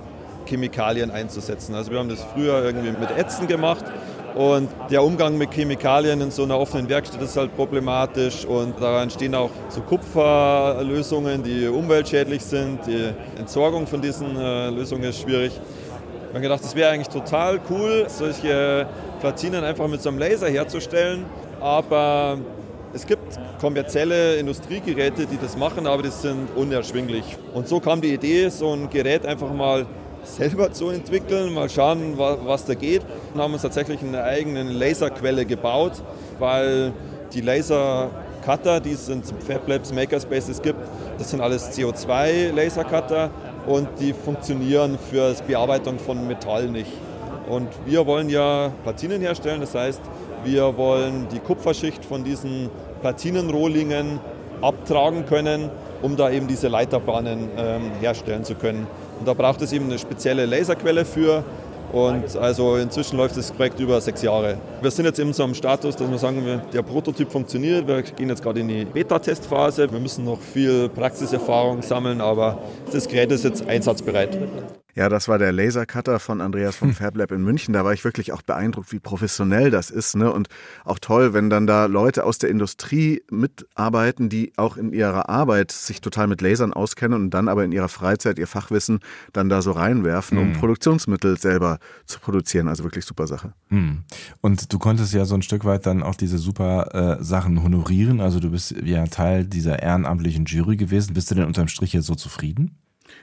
Chemikalien 0.46 1.10
einzusetzen. 1.10 1.74
Also 1.74 1.92
wir 1.92 1.98
haben 1.98 2.08
das 2.08 2.22
früher 2.34 2.64
irgendwie 2.64 2.90
mit 2.90 3.10
Ätzen 3.16 3.46
gemacht 3.46 3.84
und 4.34 4.68
der 4.90 5.02
Umgang 5.02 5.36
mit 5.36 5.52
Chemikalien 5.52 6.20
in 6.20 6.30
so 6.30 6.44
einer 6.44 6.58
offenen 6.58 6.88
Werkstatt 6.88 7.20
ist 7.20 7.36
halt 7.36 7.54
problematisch 7.54 8.44
und 8.44 8.80
da 8.80 9.02
entstehen 9.02 9.34
auch 9.34 9.50
so 9.68 9.80
Kupferlösungen, 9.82 11.42
die 11.42 11.66
umweltschädlich 11.66 12.42
sind. 12.42 12.80
Die 12.86 13.10
Entsorgung 13.38 13.86
von 13.86 14.00
diesen 14.00 14.36
äh, 14.36 14.70
Lösungen 14.70 15.04
ist 15.04 15.20
schwierig. 15.20 15.52
Wir 16.28 16.34
haben 16.34 16.42
gedacht, 16.42 16.64
es 16.64 16.74
wäre 16.74 16.90
eigentlich 16.90 17.08
total 17.08 17.60
cool, 17.68 18.06
solche 18.08 18.86
Platinen 19.20 19.64
einfach 19.64 19.86
mit 19.86 20.00
so 20.00 20.08
einem 20.08 20.18
Laser 20.18 20.48
herzustellen, 20.48 21.26
aber 21.60 22.38
es 22.94 23.06
gibt 23.06 23.38
kommerzielle 23.60 24.36
Industriegeräte, 24.36 25.26
die 25.26 25.36
das 25.36 25.56
machen, 25.56 25.86
aber 25.86 26.02
die 26.02 26.10
sind 26.10 26.48
unerschwinglich. 26.56 27.24
Und 27.52 27.68
so 27.68 27.80
kam 27.80 28.00
die 28.00 28.14
Idee, 28.14 28.48
so 28.48 28.72
ein 28.72 28.88
Gerät 28.88 29.26
einfach 29.26 29.52
mal 29.52 29.86
selber 30.24 30.72
zu 30.72 30.90
entwickeln, 30.90 31.52
mal 31.52 31.68
schauen, 31.68 32.16
wa- 32.18 32.38
was 32.44 32.64
da 32.64 32.74
geht. 32.74 33.02
Und 33.34 33.40
haben 33.40 33.52
uns 33.52 33.62
tatsächlich 33.62 34.00
eine 34.02 34.22
eigene 34.22 34.62
Laserquelle 34.64 35.44
gebaut, 35.44 35.92
weil 36.38 36.92
die 37.32 37.40
Lasercutter, 37.40 38.80
die 38.80 38.92
es 38.92 39.08
in 39.08 39.22
Fab 39.22 39.66
Labs 39.68 39.92
Makerspaces 39.92 40.60
gibt, 40.62 40.78
das 41.18 41.30
sind 41.30 41.40
alles 41.40 41.70
CO2-Lasercutter 41.76 43.30
und 43.66 43.88
die 44.00 44.12
funktionieren 44.12 44.98
für 45.10 45.32
die 45.34 45.52
Bearbeitung 45.52 45.98
von 45.98 46.26
Metall 46.26 46.68
nicht. 46.68 46.90
Und 47.48 47.68
wir 47.86 48.06
wollen 48.06 48.28
ja 48.28 48.70
Platinen 48.82 49.20
herstellen, 49.20 49.60
das 49.60 49.74
heißt, 49.74 50.00
wir 50.44 50.76
wollen 50.76 51.26
die 51.32 51.38
Kupferschicht 51.38 52.04
von 52.04 52.24
diesen 52.24 52.70
Platinenrohlingen 53.00 54.18
abtragen 54.60 55.26
können, 55.26 55.70
um 56.02 56.16
da 56.16 56.30
eben 56.30 56.46
diese 56.46 56.68
Leiterbahnen 56.68 57.48
ähm, 57.56 57.90
herstellen 58.00 58.44
zu 58.44 58.54
können. 58.54 58.86
Und 59.18 59.26
da 59.26 59.34
braucht 59.34 59.62
es 59.62 59.72
eben 59.72 59.86
eine 59.86 59.98
spezielle 59.98 60.46
Laserquelle 60.46 61.04
für. 61.04 61.44
Und 61.92 62.36
also 62.36 62.76
inzwischen 62.76 63.18
läuft 63.18 63.36
das 63.36 63.52
Projekt 63.52 63.78
über 63.78 64.00
sechs 64.00 64.22
Jahre. 64.22 64.56
Wir 64.80 64.90
sind 64.90 65.04
jetzt 65.04 65.18
in 65.18 65.32
so 65.34 65.44
einem 65.44 65.54
Status, 65.54 65.94
dass 65.94 66.10
wir 66.10 66.18
sagen, 66.18 66.62
der 66.72 66.82
Prototyp 66.82 67.30
funktioniert. 67.30 67.86
Wir 67.86 68.00
gehen 68.02 68.30
jetzt 68.30 68.42
gerade 68.42 68.60
in 68.60 68.68
die 68.68 68.84
Beta-Testphase. 68.86 69.92
Wir 69.92 70.00
müssen 70.00 70.24
noch 70.24 70.40
viel 70.40 70.88
Praxiserfahrung 70.88 71.82
sammeln, 71.82 72.22
aber 72.22 72.58
das 72.90 73.06
Gerät 73.06 73.30
ist 73.30 73.44
jetzt 73.44 73.68
einsatzbereit. 73.68 74.38
Ja, 74.94 75.08
das 75.08 75.26
war 75.26 75.38
der 75.38 75.52
Lasercutter 75.52 76.18
von 76.20 76.40
Andreas 76.40 76.76
vom 76.76 76.92
Fab 76.94 77.16
Lab 77.16 77.32
in 77.32 77.42
München. 77.42 77.72
Da 77.72 77.84
war 77.84 77.94
ich 77.94 78.04
wirklich 78.04 78.32
auch 78.32 78.42
beeindruckt, 78.42 78.92
wie 78.92 78.98
professionell 78.98 79.70
das 79.70 79.90
ist. 79.90 80.16
Ne? 80.16 80.30
Und 80.30 80.48
auch 80.84 80.98
toll, 80.98 81.32
wenn 81.32 81.48
dann 81.48 81.66
da 81.66 81.86
Leute 81.86 82.24
aus 82.24 82.38
der 82.38 82.50
Industrie 82.50 83.22
mitarbeiten, 83.30 84.28
die 84.28 84.52
auch 84.56 84.76
in 84.76 84.92
ihrer 84.92 85.28
Arbeit 85.28 85.72
sich 85.72 86.00
total 86.00 86.26
mit 86.26 86.40
Lasern 86.42 86.72
auskennen 86.72 87.20
und 87.20 87.30
dann 87.30 87.48
aber 87.48 87.64
in 87.64 87.72
ihrer 87.72 87.88
Freizeit 87.88 88.38
ihr 88.38 88.46
Fachwissen 88.46 89.00
dann 89.32 89.48
da 89.48 89.62
so 89.62 89.72
reinwerfen, 89.72 90.36
um 90.38 90.48
Mhm. 90.48 90.52
Produktionsmittel 90.54 91.38
selber 91.38 91.78
zu 92.04 92.20
produzieren. 92.20 92.68
Also 92.68 92.84
wirklich 92.84 93.04
super 93.04 93.26
Sache. 93.26 93.54
Hm. 93.68 94.04
Und 94.40 94.72
du 94.72 94.78
konntest 94.78 95.14
ja 95.14 95.24
so 95.24 95.34
ein 95.34 95.42
Stück 95.42 95.64
weit 95.64 95.86
dann 95.86 96.02
auch 96.02 96.14
diese 96.14 96.36
super 96.38 97.18
äh, 97.20 97.24
Sachen 97.24 97.62
honorieren. 97.62 98.20
Also 98.20 98.40
du 98.40 98.50
bist 98.50 98.74
ja 98.84 99.06
Teil 99.06 99.44
dieser 99.44 99.82
ehrenamtlichen 99.82 100.44
Jury 100.44 100.76
gewesen. 100.76 101.14
Bist 101.14 101.30
du 101.30 101.34
denn 101.34 101.44
unterm 101.44 101.68
Strich 101.68 101.92
jetzt 101.94 102.06
so 102.06 102.14
zufrieden? 102.14 102.76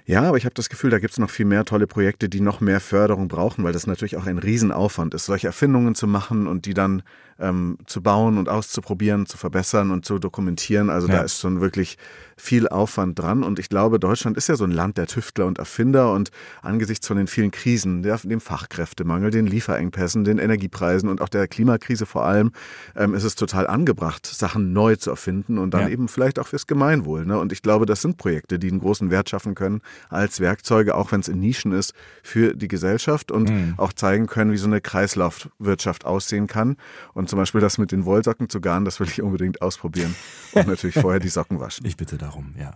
Ja, 0.10 0.24
aber 0.24 0.38
ich 0.38 0.46
habe 0.46 0.56
das 0.56 0.70
Gefühl, 0.70 0.90
da 0.90 0.98
gibt's 0.98 1.20
noch 1.20 1.30
viel 1.30 1.46
mehr 1.46 1.66
tolle 1.66 1.86
Projekte, 1.86 2.30
die 2.30 2.42
noch 2.42 2.62
mehr 2.62 2.80
Förderung 2.80 3.28
brauchen, 3.28 3.64
weil 3.64 3.74
das 3.74 3.86
natürlich 3.86 4.18
auch 4.18 4.26
ein 4.26 4.40
Riesenaufwand 4.40 5.14
ist, 5.14 5.26
solche 5.26 5.46
Erfindungen 5.46 5.94
zu 5.94 6.08
machen 6.08 6.48
und 6.48 6.66
die 6.66 6.74
dann 6.74 7.04
ähm, 7.40 7.78
zu 7.86 8.02
bauen 8.02 8.38
und 8.38 8.50
auszuprobieren, 8.50 9.26
zu 9.26 9.38
verbessern 9.38 9.92
und 9.92 10.06
zu 10.06 10.20
dokumentieren. 10.20 10.90
Also 10.90 11.08
Ja. 11.08 11.18
da 11.18 11.22
ist 11.22 11.40
schon 11.40 11.62
wirklich 11.62 11.98
viel 12.38 12.68
Aufwand 12.70 13.20
dran. 13.20 13.44
Und 13.44 13.60
ich 13.60 13.68
glaube, 13.70 14.00
Deutschland 14.00 14.38
ist 14.38 14.48
ja 14.48 14.56
so 14.56 14.64
ein 14.64 14.72
Land 14.72 14.98
der 14.98 15.08
Tüftler 15.08 15.46
und 15.46 15.60
Erfinder 15.60 16.14
und 16.14 16.32
angesichts 16.62 17.06
von 17.08 17.18
den 17.18 17.28
vielen 17.28 17.52
Krisen, 17.52 18.02
der, 18.02 18.18
dem 18.24 18.40
Fachkräftemangel, 18.40 19.30
den 19.32 19.46
Lieferengpässen, 19.46 20.24
den 20.24 20.38
Energiepreisen 20.38 21.10
und 21.10 21.22
auch 21.22 21.28
der 21.30 21.48
Klimakrise 21.50 22.06
vor 22.06 22.26
allem, 22.26 22.52
ähm, 22.96 23.14
ist 23.14 23.24
es 23.26 23.36
total 23.36 23.68
angebracht, 23.68 24.26
Sachen 24.26 24.72
neu 24.72 24.96
zu 24.96 25.10
erfinden 25.10 25.58
und 25.58 25.74
dann 25.74 25.82
Ja. 25.84 25.90
eben 25.90 26.08
vielleicht 26.08 26.40
auch 26.40 26.48
fürs 26.48 26.66
Gemeinwohl. 26.68 27.26
Ne? 27.26 27.38
Und 27.38 27.52
ich 27.52 27.62
glaube, 27.62 27.86
das 27.86 28.02
sind 28.02 28.18
Projekte, 28.18 28.58
die 28.58 28.70
einen 28.70 28.80
großen 28.80 29.10
Wert 29.12 29.30
schaffen 29.30 29.54
können 29.56 29.82
als 30.10 30.40
Werkzeuge, 30.40 30.96
auch 30.96 31.12
wenn 31.12 31.20
es 31.20 31.28
in 31.28 31.40
Nischen 31.40 31.72
ist, 31.74 31.94
für 32.24 32.54
die 32.56 32.68
Gesellschaft 32.70 33.32
und 33.32 33.50
Mhm. 33.50 33.74
auch 33.78 33.92
zeigen 33.92 34.28
können, 34.28 34.52
wie 34.54 34.58
so 34.58 34.68
eine 34.68 34.80
Kreislaufwirtschaft 34.82 36.06
aussehen 36.06 36.48
kann. 36.48 36.78
Und 37.14 37.29
zum 37.30 37.40
Beispiel 37.40 37.62
das 37.62 37.78
mit 37.78 37.92
den 37.92 38.06
Wollsocken 38.06 38.50
zu 38.50 38.60
garen, 38.62 38.86
das 38.86 39.00
will 39.00 39.08
ich 39.08 39.22
unbedingt 39.22 39.62
ausprobieren. 39.62 40.16
Und 40.52 40.68
natürlich 40.68 40.96
vorher 41.00 41.20
die 41.20 41.30
Socken 41.30 41.60
waschen. 41.60 41.86
Ich 41.86 41.96
bitte 41.98 42.18
darum, 42.18 42.54
ja. 42.60 42.72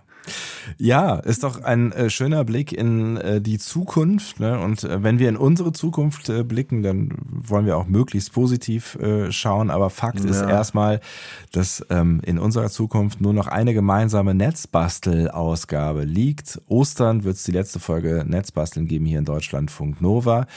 Ja, 0.77 1.15
ist 1.15 1.43
doch 1.43 1.61
ein 1.63 1.91
äh, 1.91 2.09
schöner 2.09 2.45
Blick 2.45 2.71
in 2.71 3.17
äh, 3.17 3.41
die 3.41 3.57
Zukunft. 3.59 4.39
Ne? 4.39 4.57
Und 4.59 4.85
äh, 4.85 5.03
wenn 5.03 5.19
wir 5.19 5.27
in 5.27 5.35
unsere 5.35 5.73
Zukunft 5.73 6.29
äh, 6.29 6.43
blicken, 6.43 6.81
dann 6.81 7.09
wollen 7.29 7.65
wir 7.65 7.75
auch 7.77 7.87
möglichst 7.87 8.31
positiv 8.31 8.95
äh, 8.95 9.31
schauen. 9.33 9.69
Aber 9.69 9.89
Fakt 9.89 10.21
ist 10.23 10.39
Ja. 10.39 10.49
erstmal, 10.49 11.01
dass 11.51 11.85
ähm, 11.89 12.21
in 12.23 12.39
unserer 12.39 12.69
Zukunft 12.69 13.19
nur 13.19 13.33
noch 13.33 13.47
eine 13.47 13.73
gemeinsame 13.73 14.33
Netzbastel-Ausgabe 14.33 16.03
liegt. 16.05 16.61
Ostern 16.67 17.23
wird 17.25 17.35
es 17.35 17.43
die 17.43 17.51
letzte 17.51 17.79
Folge 17.79 18.23
Netzbasteln 18.25 18.87
geben 18.87 19.05
hier 19.05 19.19
in 19.19 19.25
Deutschlandfunk 19.25 20.01
Nova. 20.01 20.47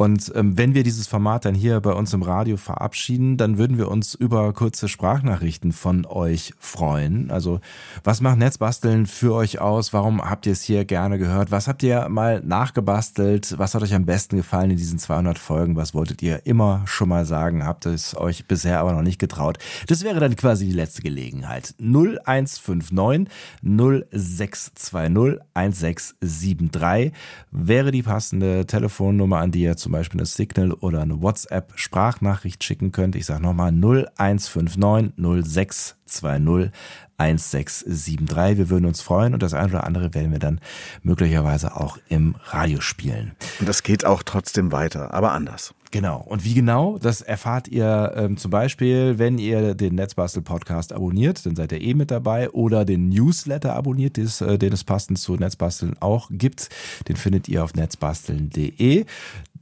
Und 0.00 0.32
ähm, 0.34 0.56
wenn 0.56 0.72
wir 0.72 0.82
dieses 0.82 1.08
Format 1.08 1.44
dann 1.44 1.54
hier 1.54 1.78
bei 1.82 1.92
uns 1.92 2.14
im 2.14 2.22
Radio 2.22 2.56
verabschieden, 2.56 3.36
dann 3.36 3.58
würden 3.58 3.76
wir 3.76 3.90
uns 3.90 4.14
über 4.14 4.50
kurze 4.54 4.88
Sprachnachrichten 4.88 5.72
von 5.72 6.06
euch 6.06 6.54
freuen. 6.58 7.30
Also 7.30 7.60
was 8.02 8.22
macht 8.22 8.38
Netzbasteln 8.38 9.04
für 9.04 9.34
euch 9.34 9.58
aus? 9.58 9.92
Warum 9.92 10.22
habt 10.22 10.46
ihr 10.46 10.52
es 10.52 10.62
hier 10.62 10.86
gerne 10.86 11.18
gehört? 11.18 11.50
Was 11.50 11.68
habt 11.68 11.82
ihr 11.82 12.08
mal 12.08 12.40
nachgebastelt? 12.42 13.58
Was 13.58 13.74
hat 13.74 13.82
euch 13.82 13.92
am 13.92 14.06
besten 14.06 14.38
gefallen 14.38 14.70
in 14.70 14.78
diesen 14.78 14.98
200 14.98 15.38
Folgen? 15.38 15.76
Was 15.76 15.92
wolltet 15.92 16.22
ihr 16.22 16.46
immer 16.46 16.80
schon 16.86 17.10
mal 17.10 17.26
sagen? 17.26 17.66
Habt 17.66 17.84
es 17.84 18.16
euch 18.16 18.46
bisher 18.46 18.80
aber 18.80 18.94
noch 18.94 19.02
nicht 19.02 19.18
getraut? 19.18 19.58
Das 19.86 20.02
wäre 20.02 20.18
dann 20.18 20.34
quasi 20.34 20.64
die 20.64 20.72
letzte 20.72 21.02
Gelegenheit. 21.02 21.74
0159 21.78 23.28
0620 23.62 25.40
1673 25.52 27.12
wäre 27.50 27.90
die 27.90 28.02
passende 28.02 28.64
Telefonnummer, 28.64 29.40
an 29.40 29.50
die 29.50 29.60
ihr 29.60 29.76
zum 29.76 29.89
Beispiel 29.92 30.20
eine 30.20 30.26
Signal 30.26 30.72
oder 30.72 31.02
eine 31.02 31.20
WhatsApp-Sprachnachricht 31.20 32.62
schicken 32.62 32.92
könnt. 32.92 33.16
Ich 33.16 33.26
sage 33.26 33.42
nochmal 33.42 33.72
0159 33.72 35.14
0620 35.16 36.72
1673. 37.20 38.58
Wir 38.58 38.70
würden 38.70 38.86
uns 38.86 39.02
freuen 39.02 39.34
und 39.34 39.42
das 39.42 39.54
eine 39.54 39.68
oder 39.68 39.84
andere 39.84 40.14
werden 40.14 40.32
wir 40.32 40.38
dann 40.38 40.60
möglicherweise 41.02 41.76
auch 41.76 41.98
im 42.08 42.34
Radio 42.46 42.80
spielen. 42.80 43.32
Und 43.58 43.68
das 43.68 43.82
geht 43.82 44.04
auch 44.04 44.22
trotzdem 44.22 44.72
weiter, 44.72 45.12
aber 45.12 45.32
anders. 45.32 45.74
Genau. 45.92 46.20
Und 46.20 46.44
wie 46.44 46.54
genau, 46.54 46.98
das 46.98 47.20
erfahrt 47.20 47.66
ihr 47.66 48.12
ähm, 48.14 48.36
zum 48.36 48.52
Beispiel, 48.52 49.18
wenn 49.18 49.38
ihr 49.38 49.74
den 49.74 49.96
Netzbastel-Podcast 49.96 50.92
abonniert, 50.92 51.44
dann 51.44 51.56
seid 51.56 51.72
ihr 51.72 51.80
eh 51.80 51.94
mit 51.94 52.12
dabei, 52.12 52.48
oder 52.50 52.84
den 52.84 53.08
Newsletter 53.08 53.74
abonniert, 53.74 54.16
des, 54.16 54.40
äh, 54.40 54.56
den 54.56 54.72
es 54.72 54.84
passend 54.84 55.18
zu 55.18 55.34
Netzbasteln 55.34 55.96
auch 55.98 56.28
gibt. 56.30 56.68
Den 57.08 57.16
findet 57.16 57.48
ihr 57.48 57.64
auf 57.64 57.74
netzbasteln.de. 57.74 59.04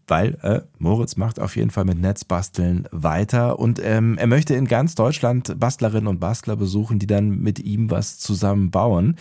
weil 0.09 0.39
äh, 0.43 0.61
Moritz 0.79 1.17
macht 1.17 1.41
auf 1.41 1.57
jeden 1.57 1.71
Fall 1.71 1.85
mit 1.85 1.99
Netzbasteln 1.99 2.89
weiter 2.91 3.59
und 3.59 3.81
ähm, 3.83 4.17
er 4.19 4.27
möchte 4.27 4.55
in 4.55 4.67
ganz 4.67 4.95
Deutschland 4.95 5.59
Bastlerinnen 5.59 6.07
und 6.07 6.21
Bastler 6.21 6.57
besuchen, 6.57 6.99
die 6.99 7.07
dann 7.07 7.41
mit 7.41 7.59
ihm 7.59 7.91
was 7.91 8.19
zusammen 8.19 8.71
bauen. 8.71 9.17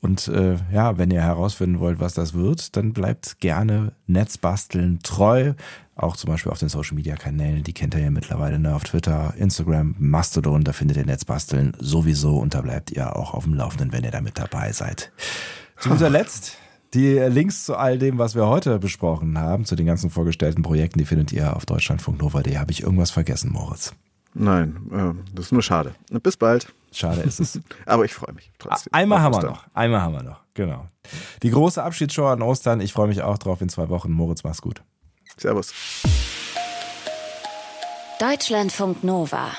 Und 0.00 0.28
äh, 0.28 0.56
ja, 0.72 0.98
wenn 0.98 1.10
ihr 1.10 1.22
herausfinden 1.22 1.78
wollt, 1.78 2.00
was 2.00 2.14
das 2.14 2.34
wird, 2.34 2.76
dann 2.76 2.92
bleibt 2.92 3.38
gerne 3.38 3.92
Netzbasteln 4.06 4.98
treu. 5.02 5.54
Auch 5.94 6.16
zum 6.16 6.30
Beispiel 6.30 6.50
auf 6.50 6.58
den 6.58 6.68
Social 6.68 6.96
Media 6.96 7.16
Kanälen, 7.16 7.62
die 7.62 7.72
kennt 7.72 7.94
ihr 7.94 8.00
ja 8.00 8.10
mittlerweile 8.10 8.58
ne? 8.58 8.74
auf 8.74 8.82
Twitter, 8.82 9.34
Instagram, 9.36 9.94
Mastodon, 9.98 10.64
da 10.64 10.72
findet 10.72 10.96
ihr 10.96 11.06
Netzbasteln 11.06 11.74
sowieso 11.78 12.38
und 12.38 12.54
da 12.54 12.62
bleibt 12.62 12.90
ihr 12.90 13.14
auch 13.14 13.34
auf 13.34 13.44
dem 13.44 13.54
Laufenden, 13.54 13.92
wenn 13.92 14.02
ihr 14.02 14.10
da 14.10 14.20
mit 14.20 14.38
dabei 14.38 14.72
seid. 14.72 15.12
Zu 15.78 15.90
guter 15.90 16.10
Letzt 16.10 16.56
die 16.94 17.18
Links 17.18 17.64
zu 17.64 17.76
all 17.76 17.98
dem, 17.98 18.18
was 18.18 18.34
wir 18.34 18.46
heute 18.46 18.78
besprochen 18.78 19.38
haben, 19.38 19.64
zu 19.64 19.76
den 19.76 19.86
ganzen 19.86 20.10
vorgestellten 20.10 20.62
Projekten, 20.62 20.98
die 20.98 21.04
findet 21.04 21.32
ihr 21.32 21.56
auf 21.56 21.64
deutschlandfunknova.de. 21.66 22.56
Habe 22.56 22.72
ich 22.72 22.82
irgendwas 22.82 23.10
vergessen, 23.10 23.50
Moritz? 23.52 23.94
Nein, 24.34 24.76
äh, 24.92 25.34
das 25.34 25.46
ist 25.46 25.52
nur 25.52 25.62
schade. 25.62 25.94
Bis 26.22 26.36
bald. 26.36 26.72
Schade 26.90 27.22
ist 27.22 27.40
es. 27.40 27.60
Aber 27.86 28.04
ich 28.04 28.14
freue 28.14 28.34
mich 28.34 28.50
trotzdem. 28.58 28.92
Einmal 28.92 29.20
haben 29.20 29.34
wir 29.34 29.42
noch. 29.42 29.66
Einmal 29.74 30.00
haben 30.00 30.14
wir 30.14 30.22
noch. 30.22 30.40
Genau. 30.54 30.88
Die 31.42 31.50
große 31.50 31.82
Abschiedsshow 31.82 32.26
an 32.26 32.42
Ostern. 32.42 32.80
Ich 32.80 32.92
freue 32.92 33.08
mich 33.08 33.22
auch 33.22 33.38
drauf 33.38 33.60
in 33.60 33.68
zwei 33.68 33.88
Wochen. 33.88 34.12
Moritz, 34.12 34.44
mach's 34.44 34.62
gut. 34.62 34.82
Servus. 35.38 35.72
Deutschlandfunk 38.18 39.02
Nova. 39.02 39.50